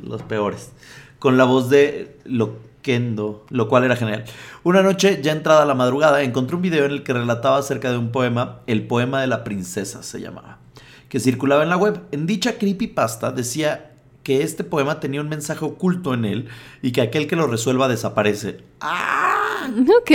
Los 0.05 0.23
peores. 0.23 0.73
Con 1.19 1.37
la 1.37 1.45
voz 1.45 1.71
de 1.71 2.19
Loquendo, 2.25 3.47
lo 3.51 3.69
cual 3.69 3.85
era 3.85 3.97
genial. 3.97 4.25
Una 4.65 4.83
noche, 4.83 5.21
ya 5.23 5.33
entrada 5.33 5.65
la 5.65 5.75
madrugada, 5.75 6.23
encontré 6.23 6.57
un 6.57 6.63
video 6.63 6.85
en 6.85 6.91
el 6.91 7.03
que 7.05 7.13
relataba 7.13 7.59
acerca 7.59 7.91
de 7.91 7.99
un 7.99 8.11
poema, 8.11 8.61
El 8.67 8.87
poema 8.87 9.21
de 9.21 9.29
la 9.29 9.45
princesa 9.45 10.03
se 10.03 10.21
llamaba, 10.21 10.59
que 11.09 11.21
circulaba 11.21 11.63
en 11.63 11.69
la 11.69 11.77
web. 11.77 12.01
En 12.11 12.27
dicha 12.27 12.59
creepypasta 12.59 13.31
decía 13.31 13.93
que 14.25 14.43
este 14.43 14.65
poema 14.65 15.01
tenía 15.01 15.21
un 15.21 15.29
mensaje 15.29 15.65
oculto 15.65 16.15
en 16.15 16.25
él 16.25 16.49
y 16.81 16.93
que 16.93 17.03
aquel 17.03 17.27
que 17.27 17.37
lo 17.37 17.47
resuelva 17.47 17.89
desaparece. 17.89 18.61
¡Ah! 18.81 19.69
Ok, 20.01 20.11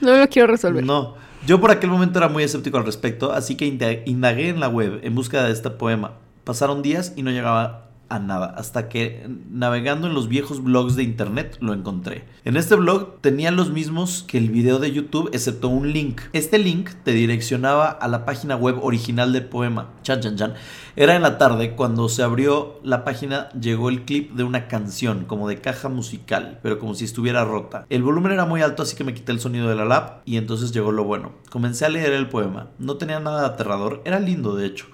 no 0.00 0.16
lo 0.16 0.28
quiero 0.28 0.48
resolver. 0.48 0.84
No. 0.84 1.21
Yo 1.46 1.60
por 1.60 1.70
aquel 1.70 1.90
momento 1.90 2.18
era 2.18 2.28
muy 2.28 2.44
escéptico 2.44 2.78
al 2.78 2.84
respecto, 2.86 3.32
así 3.32 3.56
que 3.56 3.66
inda- 3.66 4.02
indagué 4.06 4.48
en 4.48 4.60
la 4.60 4.68
web 4.68 5.00
en 5.02 5.14
búsqueda 5.14 5.44
de 5.44 5.52
este 5.52 5.70
poema. 5.70 6.12
Pasaron 6.44 6.82
días 6.82 7.12
y 7.16 7.22
no 7.22 7.30
llegaba 7.30 7.90
nada, 8.18 8.54
hasta 8.56 8.88
que 8.88 9.28
navegando 9.50 10.06
en 10.06 10.14
los 10.14 10.28
viejos 10.28 10.62
blogs 10.62 10.96
de 10.96 11.02
internet 11.02 11.56
lo 11.60 11.72
encontré. 11.72 12.24
En 12.44 12.56
este 12.56 12.74
blog 12.74 13.20
tenía 13.20 13.50
los 13.50 13.70
mismos 13.70 14.24
que 14.26 14.38
el 14.38 14.50
video 14.50 14.78
de 14.78 14.92
YouTube, 14.92 15.30
excepto 15.32 15.68
un 15.68 15.92
link. 15.92 16.20
Este 16.32 16.58
link 16.58 16.90
te 17.04 17.12
direccionaba 17.12 17.88
a 17.88 18.08
la 18.08 18.24
página 18.24 18.56
web 18.56 18.78
original 18.82 19.32
del 19.32 19.46
poema. 19.46 19.90
Chan, 20.02 20.20
chan, 20.20 20.36
chan. 20.36 20.54
Era 20.94 21.16
en 21.16 21.22
la 21.22 21.38
tarde, 21.38 21.74
cuando 21.74 22.08
se 22.08 22.22
abrió 22.22 22.80
la 22.82 23.04
página 23.04 23.48
llegó 23.50 23.88
el 23.88 24.04
clip 24.04 24.32
de 24.32 24.44
una 24.44 24.68
canción, 24.68 25.24
como 25.24 25.48
de 25.48 25.60
caja 25.60 25.88
musical, 25.88 26.58
pero 26.62 26.78
como 26.78 26.94
si 26.94 27.04
estuviera 27.04 27.44
rota. 27.44 27.86
El 27.88 28.02
volumen 28.02 28.32
era 28.32 28.44
muy 28.44 28.60
alto, 28.60 28.82
así 28.82 28.96
que 28.96 29.04
me 29.04 29.14
quité 29.14 29.32
el 29.32 29.40
sonido 29.40 29.68
de 29.68 29.74
la 29.74 29.84
lap 29.84 30.22
y 30.24 30.36
entonces 30.36 30.72
llegó 30.72 30.92
lo 30.92 31.04
bueno. 31.04 31.32
Comencé 31.50 31.86
a 31.86 31.88
leer 31.88 32.12
el 32.12 32.28
poema. 32.28 32.68
No 32.78 32.96
tenía 32.96 33.20
nada 33.20 33.40
de 33.40 33.46
aterrador, 33.46 34.02
era 34.04 34.20
lindo 34.20 34.54
de 34.54 34.66
hecho. 34.66 34.86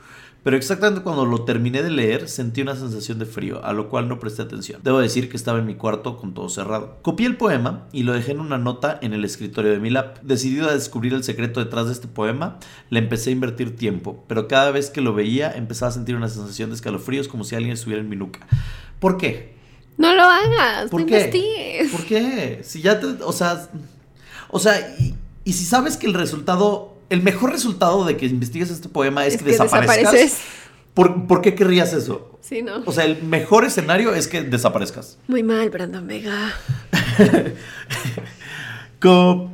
Pero 0.49 0.57
exactamente 0.57 1.03
cuando 1.03 1.27
lo 1.27 1.45
terminé 1.45 1.83
de 1.83 1.91
leer 1.91 2.27
sentí 2.27 2.63
una 2.63 2.75
sensación 2.75 3.19
de 3.19 3.27
frío, 3.27 3.63
a 3.67 3.75
lo 3.75 3.91
cual 3.91 4.09
no 4.09 4.19
presté 4.19 4.41
atención. 4.41 4.81
Debo 4.83 4.99
decir 4.99 5.29
que 5.29 5.37
estaba 5.37 5.59
en 5.59 5.67
mi 5.67 5.75
cuarto 5.75 6.17
con 6.17 6.33
todo 6.33 6.49
cerrado. 6.49 6.97
Copié 7.03 7.27
el 7.27 7.37
poema 7.37 7.87
y 7.93 8.05
lo 8.05 8.15
dejé 8.15 8.33
en 8.33 8.41
una 8.41 8.57
nota 8.57 8.99
en 9.03 9.13
el 9.13 9.27
escritorio 9.27 9.73
de 9.73 9.79
mi 9.79 9.91
lap. 9.91 10.21
Decidido 10.23 10.67
a 10.71 10.73
descubrir 10.73 11.13
el 11.13 11.23
secreto 11.23 11.63
detrás 11.63 11.85
de 11.85 11.93
este 11.93 12.09
poema, 12.09 12.59
le 12.89 12.99
empecé 12.99 13.29
a 13.29 13.35
invertir 13.35 13.77
tiempo, 13.77 14.25
pero 14.27 14.49
cada 14.49 14.71
vez 14.71 14.89
que 14.89 15.03
lo 15.03 15.13
veía 15.13 15.53
empezaba 15.53 15.91
a 15.91 15.93
sentir 15.93 16.17
una 16.17 16.31
sensación 16.31 16.71
de 16.71 16.77
escalofríos 16.77 17.29
como 17.29 17.45
si 17.45 17.55
alguien 17.55 17.75
estuviera 17.75 18.01
en 18.01 18.09
mi 18.09 18.17
nuca. 18.17 18.41
¿Por 19.01 19.19
qué? 19.19 19.55
No 19.99 20.15
lo 20.15 20.23
hagas, 20.23 20.89
¿Por 20.91 21.03
no 21.03 21.07
qué? 21.09 21.13
investigues. 21.13 21.93
¿Por 21.93 22.07
qué? 22.07 22.61
Si 22.65 22.81
ya 22.81 22.99
te, 22.99 23.07
o 23.23 23.33
sea, 23.33 23.69
o 24.49 24.59
sea, 24.59 24.97
y, 24.99 25.15
y 25.45 25.53
si 25.53 25.67
sabes 25.67 25.99
que 25.99 26.07
el 26.07 26.15
resultado, 26.15 26.97
el 27.11 27.23
mejor 27.23 27.53
resultado 27.53 28.05
de 28.05 28.17
que 28.17 28.27
investigues 28.27 28.71
este 28.71 28.89
poema 28.89 29.27
es, 29.27 29.35
Es 29.35 29.39
que, 29.39 29.45
que 29.45 29.51
desaparezcas, 29.53 29.97
desapareces. 29.97 30.39
¿por, 30.95 31.27
por 31.27 31.41
qué 31.41 31.55
querrías 31.55 31.93
eso? 31.93 32.39
Sí, 32.41 32.63
¿no? 32.63 32.83
O 32.87 32.93
sea, 32.93 33.05
el 33.05 33.23
mejor 33.23 33.65
escenario 33.65 34.15
es 34.15 34.29
que 34.29 34.43
desaparezcas. 34.43 35.19
Muy 35.27 35.43
mal, 35.43 35.71
Brandon 35.71 36.07
Vega. 36.07 36.55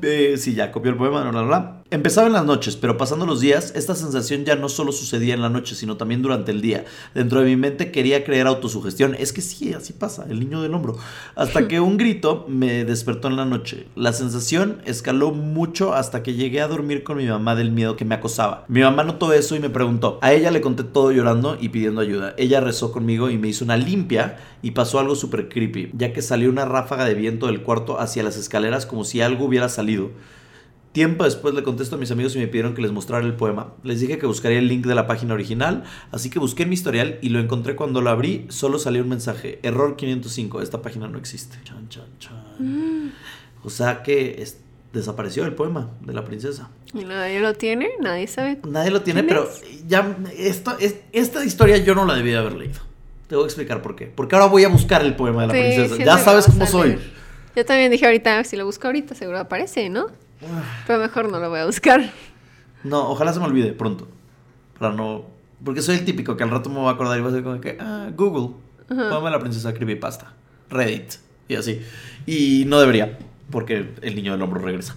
Eh, 0.02 0.36
sí, 0.38 0.54
ya 0.54 0.72
copió 0.72 0.90
el 0.90 0.96
poema, 0.96 1.20
bla, 1.22 1.30
bla, 1.30 1.42
bla. 1.42 1.83
Empezaba 1.94 2.26
en 2.26 2.32
las 2.32 2.44
noches, 2.44 2.74
pero 2.74 2.96
pasando 2.96 3.24
los 3.24 3.40
días, 3.40 3.72
esta 3.76 3.94
sensación 3.94 4.44
ya 4.44 4.56
no 4.56 4.68
solo 4.68 4.90
sucedía 4.90 5.32
en 5.32 5.42
la 5.42 5.48
noche, 5.48 5.76
sino 5.76 5.96
también 5.96 6.22
durante 6.22 6.50
el 6.50 6.60
día. 6.60 6.86
Dentro 7.14 7.38
de 7.38 7.46
mi 7.46 7.54
mente 7.54 7.92
quería 7.92 8.24
creer 8.24 8.48
autosugestión. 8.48 9.14
Es 9.16 9.32
que 9.32 9.40
sí, 9.40 9.72
así 9.74 9.92
pasa, 9.92 10.26
el 10.28 10.40
niño 10.40 10.60
del 10.60 10.74
hombro. 10.74 10.96
Hasta 11.36 11.68
que 11.68 11.78
un 11.78 11.96
grito 11.96 12.46
me 12.48 12.84
despertó 12.84 13.28
en 13.28 13.36
la 13.36 13.44
noche. 13.44 13.86
La 13.94 14.12
sensación 14.12 14.82
escaló 14.86 15.30
mucho 15.30 15.94
hasta 15.94 16.24
que 16.24 16.34
llegué 16.34 16.60
a 16.62 16.66
dormir 16.66 17.04
con 17.04 17.16
mi 17.16 17.26
mamá 17.26 17.54
del 17.54 17.70
miedo 17.70 17.94
que 17.94 18.04
me 18.04 18.16
acosaba. 18.16 18.64
Mi 18.66 18.80
mamá 18.80 19.04
notó 19.04 19.32
eso 19.32 19.54
y 19.54 19.60
me 19.60 19.70
preguntó. 19.70 20.18
A 20.20 20.32
ella 20.32 20.50
le 20.50 20.60
conté 20.60 20.82
todo 20.82 21.12
llorando 21.12 21.56
y 21.60 21.68
pidiendo 21.68 22.00
ayuda. 22.00 22.34
Ella 22.36 22.58
rezó 22.58 22.90
conmigo 22.90 23.30
y 23.30 23.38
me 23.38 23.46
hizo 23.46 23.64
una 23.64 23.76
limpia 23.76 24.38
y 24.62 24.72
pasó 24.72 24.98
algo 24.98 25.14
súper 25.14 25.48
creepy, 25.48 25.92
ya 25.92 26.12
que 26.12 26.22
salió 26.22 26.50
una 26.50 26.64
ráfaga 26.64 27.04
de 27.04 27.14
viento 27.14 27.46
del 27.46 27.62
cuarto 27.62 28.00
hacia 28.00 28.24
las 28.24 28.36
escaleras 28.36 28.84
como 28.84 29.04
si 29.04 29.20
algo 29.20 29.44
hubiera 29.44 29.68
salido. 29.68 30.10
Tiempo 30.94 31.24
después 31.24 31.54
le 31.54 31.64
contesto 31.64 31.96
a 31.96 31.98
mis 31.98 32.12
amigos 32.12 32.36
y 32.36 32.38
me 32.38 32.46
pidieron 32.46 32.72
que 32.74 32.80
les 32.80 32.92
mostrara 32.92 33.26
el 33.26 33.34
poema. 33.34 33.72
Les 33.82 33.98
dije 33.98 34.16
que 34.16 34.26
buscaría 34.26 34.60
el 34.60 34.68
link 34.68 34.86
de 34.86 34.94
la 34.94 35.08
página 35.08 35.34
original, 35.34 35.82
así 36.12 36.30
que 36.30 36.38
busqué 36.38 36.62
en 36.62 36.68
mi 36.68 36.74
historial 36.74 37.18
y 37.20 37.30
lo 37.30 37.40
encontré 37.40 37.74
cuando 37.74 38.00
lo 38.00 38.10
abrí, 38.10 38.46
solo 38.48 38.78
salió 38.78 39.02
un 39.02 39.08
mensaje, 39.08 39.58
error 39.64 39.96
505, 39.96 40.62
esta 40.62 40.82
página 40.82 41.08
no 41.08 41.18
existe. 41.18 41.58
Chan, 41.64 41.88
chan, 41.88 42.04
chan. 42.20 43.12
O 43.64 43.70
sea 43.70 44.04
que 44.04 44.40
es- 44.40 44.58
desapareció 44.92 45.44
el 45.44 45.54
poema 45.54 45.90
de 46.00 46.12
la 46.14 46.24
princesa. 46.24 46.70
Y 46.94 47.04
nadie 47.04 47.40
lo 47.40 47.54
tiene, 47.54 47.88
nadie 48.00 48.28
sabe. 48.28 48.60
Nadie 48.64 48.92
lo 48.92 49.02
tiene, 49.02 49.24
¿Quién 49.24 49.28
pero 49.34 49.50
ya 49.88 50.16
esto, 50.38 50.76
es- 50.78 50.94
esta 51.10 51.44
historia 51.44 51.76
yo 51.78 51.96
no 51.96 52.04
la 52.06 52.14
debía 52.14 52.38
haber 52.38 52.52
leído. 52.54 52.78
Te 53.26 53.34
voy 53.34 53.42
a 53.42 53.46
explicar 53.46 53.82
por 53.82 53.96
qué. 53.96 54.06
Porque 54.06 54.36
ahora 54.36 54.46
voy 54.46 54.62
a 54.62 54.68
buscar 54.68 55.02
el 55.04 55.16
poema 55.16 55.42
de 55.42 55.48
la 55.48 55.54
Sí, 55.54 55.60
princesa. 55.88 56.04
Ya 56.04 56.18
sabes 56.18 56.46
cómo 56.46 56.66
soy. 56.66 56.98
Yo 57.56 57.64
también 57.64 57.90
dije 57.90 58.04
ahorita, 58.06 58.44
si 58.44 58.56
lo 58.56 58.64
busco 58.64 58.86
ahorita, 58.86 59.16
seguro 59.16 59.40
aparece, 59.40 59.88
¿no? 59.88 60.06
Pero 60.86 60.98
mejor 61.00 61.30
no 61.30 61.38
lo 61.38 61.48
voy 61.50 61.60
a 61.60 61.66
buscar. 61.66 62.10
No, 62.82 63.10
ojalá 63.10 63.32
se 63.32 63.40
me 63.40 63.46
olvide 63.46 63.72
pronto. 63.72 64.06
Para 64.78 64.92
no. 64.94 65.24
Porque 65.64 65.80
soy 65.82 65.96
el 65.96 66.04
típico 66.04 66.36
que 66.36 66.42
al 66.42 66.50
rato 66.50 66.68
me 66.68 66.76
voy 66.76 66.88
a 66.88 66.92
acordar 66.92 67.18
y 67.18 67.22
va 67.22 67.28
a 67.28 67.32
ser 67.32 67.42
como 67.42 67.60
que. 67.60 67.78
Ah, 67.80 68.10
Google. 68.14 68.56
Ponme 68.88 69.30
la 69.30 69.38
princesa 69.38 69.72
Creepypasta. 69.72 70.32
Reddit. 70.68 71.14
Y 71.48 71.56
así. 71.56 71.82
Y 72.26 72.64
no 72.66 72.80
debería. 72.80 73.18
Porque 73.50 73.94
el 74.02 74.14
niño 74.14 74.32
del 74.32 74.42
hombro 74.42 74.60
regresa. 74.60 74.94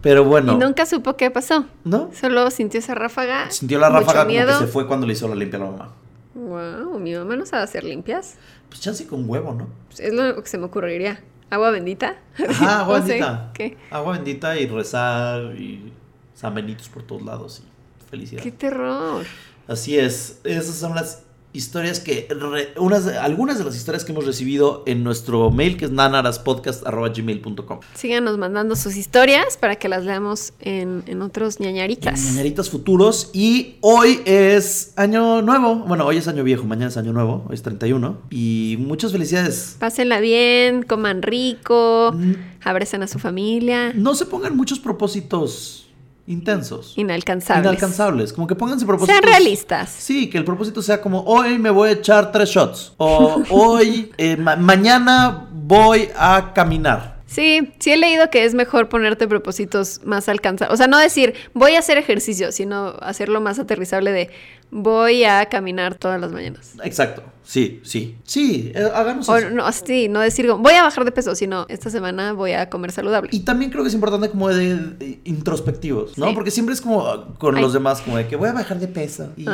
Pero 0.00 0.24
bueno. 0.24 0.54
Y 0.54 0.56
nunca 0.56 0.86
supo 0.86 1.16
qué 1.16 1.30
pasó. 1.30 1.66
¿No? 1.84 2.10
Solo 2.18 2.50
sintió 2.50 2.80
esa 2.80 2.94
ráfaga. 2.94 3.50
Sintió 3.50 3.78
la 3.78 3.90
ráfaga 3.90 4.20
como 4.22 4.32
miedo. 4.32 4.58
que 4.58 4.66
se 4.66 4.70
fue 4.70 4.86
cuando 4.86 5.06
le 5.06 5.12
hizo 5.12 5.28
la 5.28 5.34
limpia 5.34 5.58
a 5.58 5.62
la 5.62 5.70
mamá. 5.70 5.92
Wow, 6.34 6.98
mi 6.98 7.14
mamá 7.14 7.36
no 7.36 7.46
sabe 7.46 7.62
hacer 7.62 7.84
limpias. 7.84 8.36
Pues 8.68 8.80
chance 8.80 9.06
con 9.06 9.28
huevo, 9.28 9.54
¿no? 9.54 9.68
Pues 9.86 10.00
es 10.00 10.12
lo 10.12 10.42
que 10.42 10.48
se 10.48 10.58
me 10.58 10.64
ocurriría. 10.64 11.20
¿Agua 11.54 11.70
bendita? 11.70 12.16
Agua 12.60 12.98
No 12.98 13.04
bendita. 13.04 13.50
¿Qué? 13.54 13.76
Agua 13.90 14.14
bendita 14.14 14.58
y 14.58 14.66
rezar 14.66 15.54
y 15.56 15.92
samenitos 16.34 16.88
por 16.88 17.04
todos 17.04 17.22
lados 17.22 17.62
y 17.64 18.10
felicidad. 18.10 18.42
¡Qué 18.42 18.50
terror! 18.50 19.24
Así 19.68 19.96
es, 19.96 20.40
esas 20.42 20.74
son 20.74 20.96
las 20.96 21.23
historias 21.54 22.00
que, 22.00 22.26
re- 22.28 22.74
unas, 22.78 23.06
algunas 23.06 23.56
de 23.58 23.64
las 23.64 23.74
historias 23.76 24.04
que 24.04 24.12
hemos 24.12 24.26
recibido 24.26 24.82
en 24.86 25.02
nuestro 25.04 25.50
mail 25.50 25.76
que 25.78 25.86
es 25.86 25.90
nanaraspodcast.gmail.com. 25.92 27.80
Síganos 27.94 28.36
mandando 28.38 28.76
sus 28.76 28.96
historias 28.96 29.56
para 29.56 29.76
que 29.76 29.88
las 29.88 30.04
leamos 30.04 30.52
en, 30.60 31.02
en 31.06 31.22
otros 31.22 31.60
ñañaritas. 31.60 32.20
Ñañaritas 32.24 32.68
futuros 32.70 33.30
y 33.32 33.76
hoy 33.80 34.20
es 34.24 34.92
año 34.96 35.42
nuevo, 35.42 35.76
bueno, 35.76 36.04
hoy 36.06 36.16
es 36.18 36.28
año 36.28 36.44
viejo, 36.44 36.64
mañana 36.64 36.88
es 36.88 36.96
año 36.96 37.12
nuevo, 37.12 37.44
hoy 37.48 37.54
es 37.54 37.62
31 37.62 38.18
y 38.30 38.76
muchas 38.80 39.12
felicidades. 39.12 39.76
Pásenla 39.78 40.20
bien, 40.20 40.82
coman 40.82 41.22
rico, 41.22 42.12
Mm. 42.14 42.32
abracen 42.64 43.02
a 43.02 43.06
su 43.06 43.18
familia. 43.18 43.92
No 43.94 44.14
se 44.14 44.26
pongan 44.26 44.56
muchos 44.56 44.78
propósitos 44.80 45.83
intensos. 46.26 46.94
Inalcanzables. 46.96 47.64
Inalcanzables. 47.64 48.32
Como 48.32 48.46
que 48.46 48.54
pónganse 48.54 48.86
propósitos. 48.86 49.16
Sean 49.20 49.30
realistas. 49.30 49.90
Sí, 49.90 50.28
que 50.30 50.38
el 50.38 50.44
propósito 50.44 50.82
sea 50.82 51.00
como 51.00 51.22
hoy 51.24 51.58
me 51.58 51.70
voy 51.70 51.90
a 51.90 51.92
echar 51.92 52.32
tres 52.32 52.48
shots. 52.48 52.94
O 52.96 53.42
hoy, 53.50 54.12
eh, 54.18 54.36
ma- 54.36 54.56
mañana 54.56 55.48
voy 55.52 56.08
a 56.16 56.52
caminar. 56.54 57.14
Sí, 57.26 57.72
sí 57.80 57.90
he 57.90 57.96
leído 57.96 58.30
que 58.30 58.44
es 58.44 58.54
mejor 58.54 58.88
ponerte 58.88 59.26
propósitos 59.26 60.00
más 60.04 60.28
alcanzables. 60.28 60.72
O 60.72 60.76
sea, 60.76 60.86
no 60.86 60.98
decir 60.98 61.34
voy 61.52 61.74
a 61.74 61.80
hacer 61.80 61.98
ejercicio, 61.98 62.52
sino 62.52 62.94
hacerlo 63.00 63.40
más 63.40 63.58
aterrizable 63.58 64.12
de 64.12 64.30
voy 64.76 65.22
a 65.22 65.46
caminar 65.46 65.94
todas 65.94 66.20
las 66.20 66.32
mañanas. 66.32 66.72
Exacto. 66.82 67.22
Sí, 67.44 67.80
sí. 67.84 68.16
Sí, 68.24 68.72
eh, 68.74 68.88
hagamos 68.92 69.28
O 69.28 69.36
eso. 69.36 69.50
no, 69.50 69.70
sí, 69.70 70.08
no 70.08 70.18
decir 70.18 70.50
voy 70.50 70.72
a 70.72 70.82
bajar 70.82 71.04
de 71.04 71.12
peso, 71.12 71.36
sino 71.36 71.64
esta 71.68 71.90
semana 71.90 72.32
voy 72.32 72.52
a 72.52 72.68
comer 72.70 72.90
saludable. 72.90 73.28
Y 73.32 73.40
también 73.40 73.70
creo 73.70 73.84
que 73.84 73.88
es 73.88 73.94
importante 73.94 74.30
como 74.30 74.48
de, 74.48 74.74
de 74.76 75.20
introspectivos, 75.24 76.18
¿no? 76.18 76.28
Sí. 76.28 76.34
Porque 76.34 76.50
siempre 76.50 76.74
es 76.74 76.80
como 76.80 77.36
con 77.38 77.54
Ay. 77.54 77.62
los 77.62 77.72
demás, 77.72 78.00
como 78.00 78.16
de 78.16 78.26
que 78.26 78.34
voy 78.34 78.48
a 78.48 78.52
bajar 78.52 78.80
de 78.80 78.88
peso. 78.88 79.28
y 79.36 79.46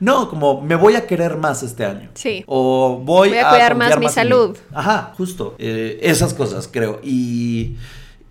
no, 0.00 0.30
como 0.30 0.62
me 0.62 0.76
voy 0.76 0.94
a 0.94 1.06
querer 1.06 1.36
más 1.36 1.62
este 1.62 1.84
año. 1.84 2.08
Sí. 2.14 2.42
O 2.46 3.02
voy, 3.04 3.28
Voy 3.28 3.38
a 3.38 3.50
cuidar 3.50 3.76
más 3.76 3.98
mi 3.98 4.08
salud. 4.08 4.56
Ajá, 4.72 5.12
justo. 5.18 5.56
Eh, 5.58 5.98
esas 6.02 6.32
cosas, 6.32 6.70
creo. 6.72 7.00
Y, 7.02 7.76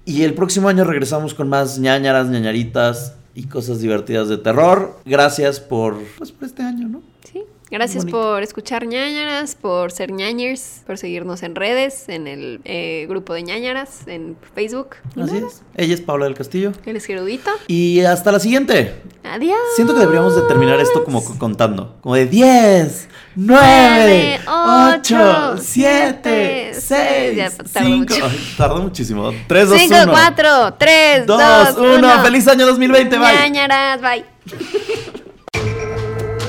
y 0.05 0.23
el 0.23 0.33
próximo 0.33 0.67
año 0.67 0.83
regresamos 0.83 1.35
con 1.35 1.47
más 1.47 1.77
ñañaras, 1.77 2.27
ñañaritas 2.27 3.17
y 3.33 3.45
cosas 3.45 3.79
divertidas 3.79 4.29
de 4.29 4.37
terror. 4.37 4.99
Gracias 5.05 5.59
por, 5.59 5.97
pues, 6.17 6.31
por 6.31 6.47
este 6.47 6.63
año, 6.63 6.87
¿no? 6.87 7.01
Sí. 7.31 7.43
Gracias 7.71 8.03
Bonito. 8.03 8.19
por 8.21 8.43
escuchar 8.43 8.85
ñañaras, 8.85 9.55
por 9.55 9.93
ser 9.93 10.11
ñañers, 10.11 10.81
por 10.85 10.97
seguirnos 10.97 11.41
en 11.41 11.55
redes, 11.55 12.09
en 12.09 12.27
el 12.27 12.59
eh, 12.65 13.05
grupo 13.07 13.33
de 13.33 13.43
ñañaras, 13.43 14.05
en 14.07 14.35
Facebook. 14.53 14.97
Así 15.21 15.37
es. 15.37 15.61
Ella 15.77 15.93
es 15.93 16.01
Paula 16.01 16.25
del 16.25 16.33
Castillo. 16.33 16.73
Él 16.85 16.97
es 16.97 17.05
Gerudito. 17.05 17.49
Y 17.67 18.01
hasta 18.01 18.33
la 18.33 18.41
siguiente. 18.41 18.93
Adiós. 19.23 19.57
Siento 19.77 19.93
que 19.93 20.01
deberíamos 20.01 20.35
de 20.35 20.41
terminar 20.49 20.81
esto 20.81 21.05
como 21.05 21.23
co- 21.23 21.37
contando. 21.39 21.95
Como 22.01 22.15
de 22.15 22.25
10, 22.25 23.07
9, 23.37 24.39
Nueve, 24.39 24.39
8, 24.45 25.15
ocho, 25.55 25.57
7, 25.61 26.71
siete, 26.73 26.73
6, 26.73 27.37
ya 27.37 27.49
tardó 27.51 27.87
5. 27.87 27.97
mucho. 27.97 28.31
Tardó 28.57 28.81
muchísimo. 28.81 29.31
3, 29.47 29.69
2, 29.69 29.79
5, 29.79 29.95
1. 30.03 30.11
4, 30.11 30.73
3, 30.77 31.25
2, 31.25 31.41
2, 31.75 31.77
1. 31.77 31.97
1. 31.99 32.21
Feliz 32.23 32.47
año 32.49 32.65
2020. 32.65 33.17
Bye. 33.17 33.27
Ñañaras, 33.33 34.01
bye. 34.01 34.25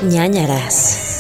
ñañaras. 0.03 1.12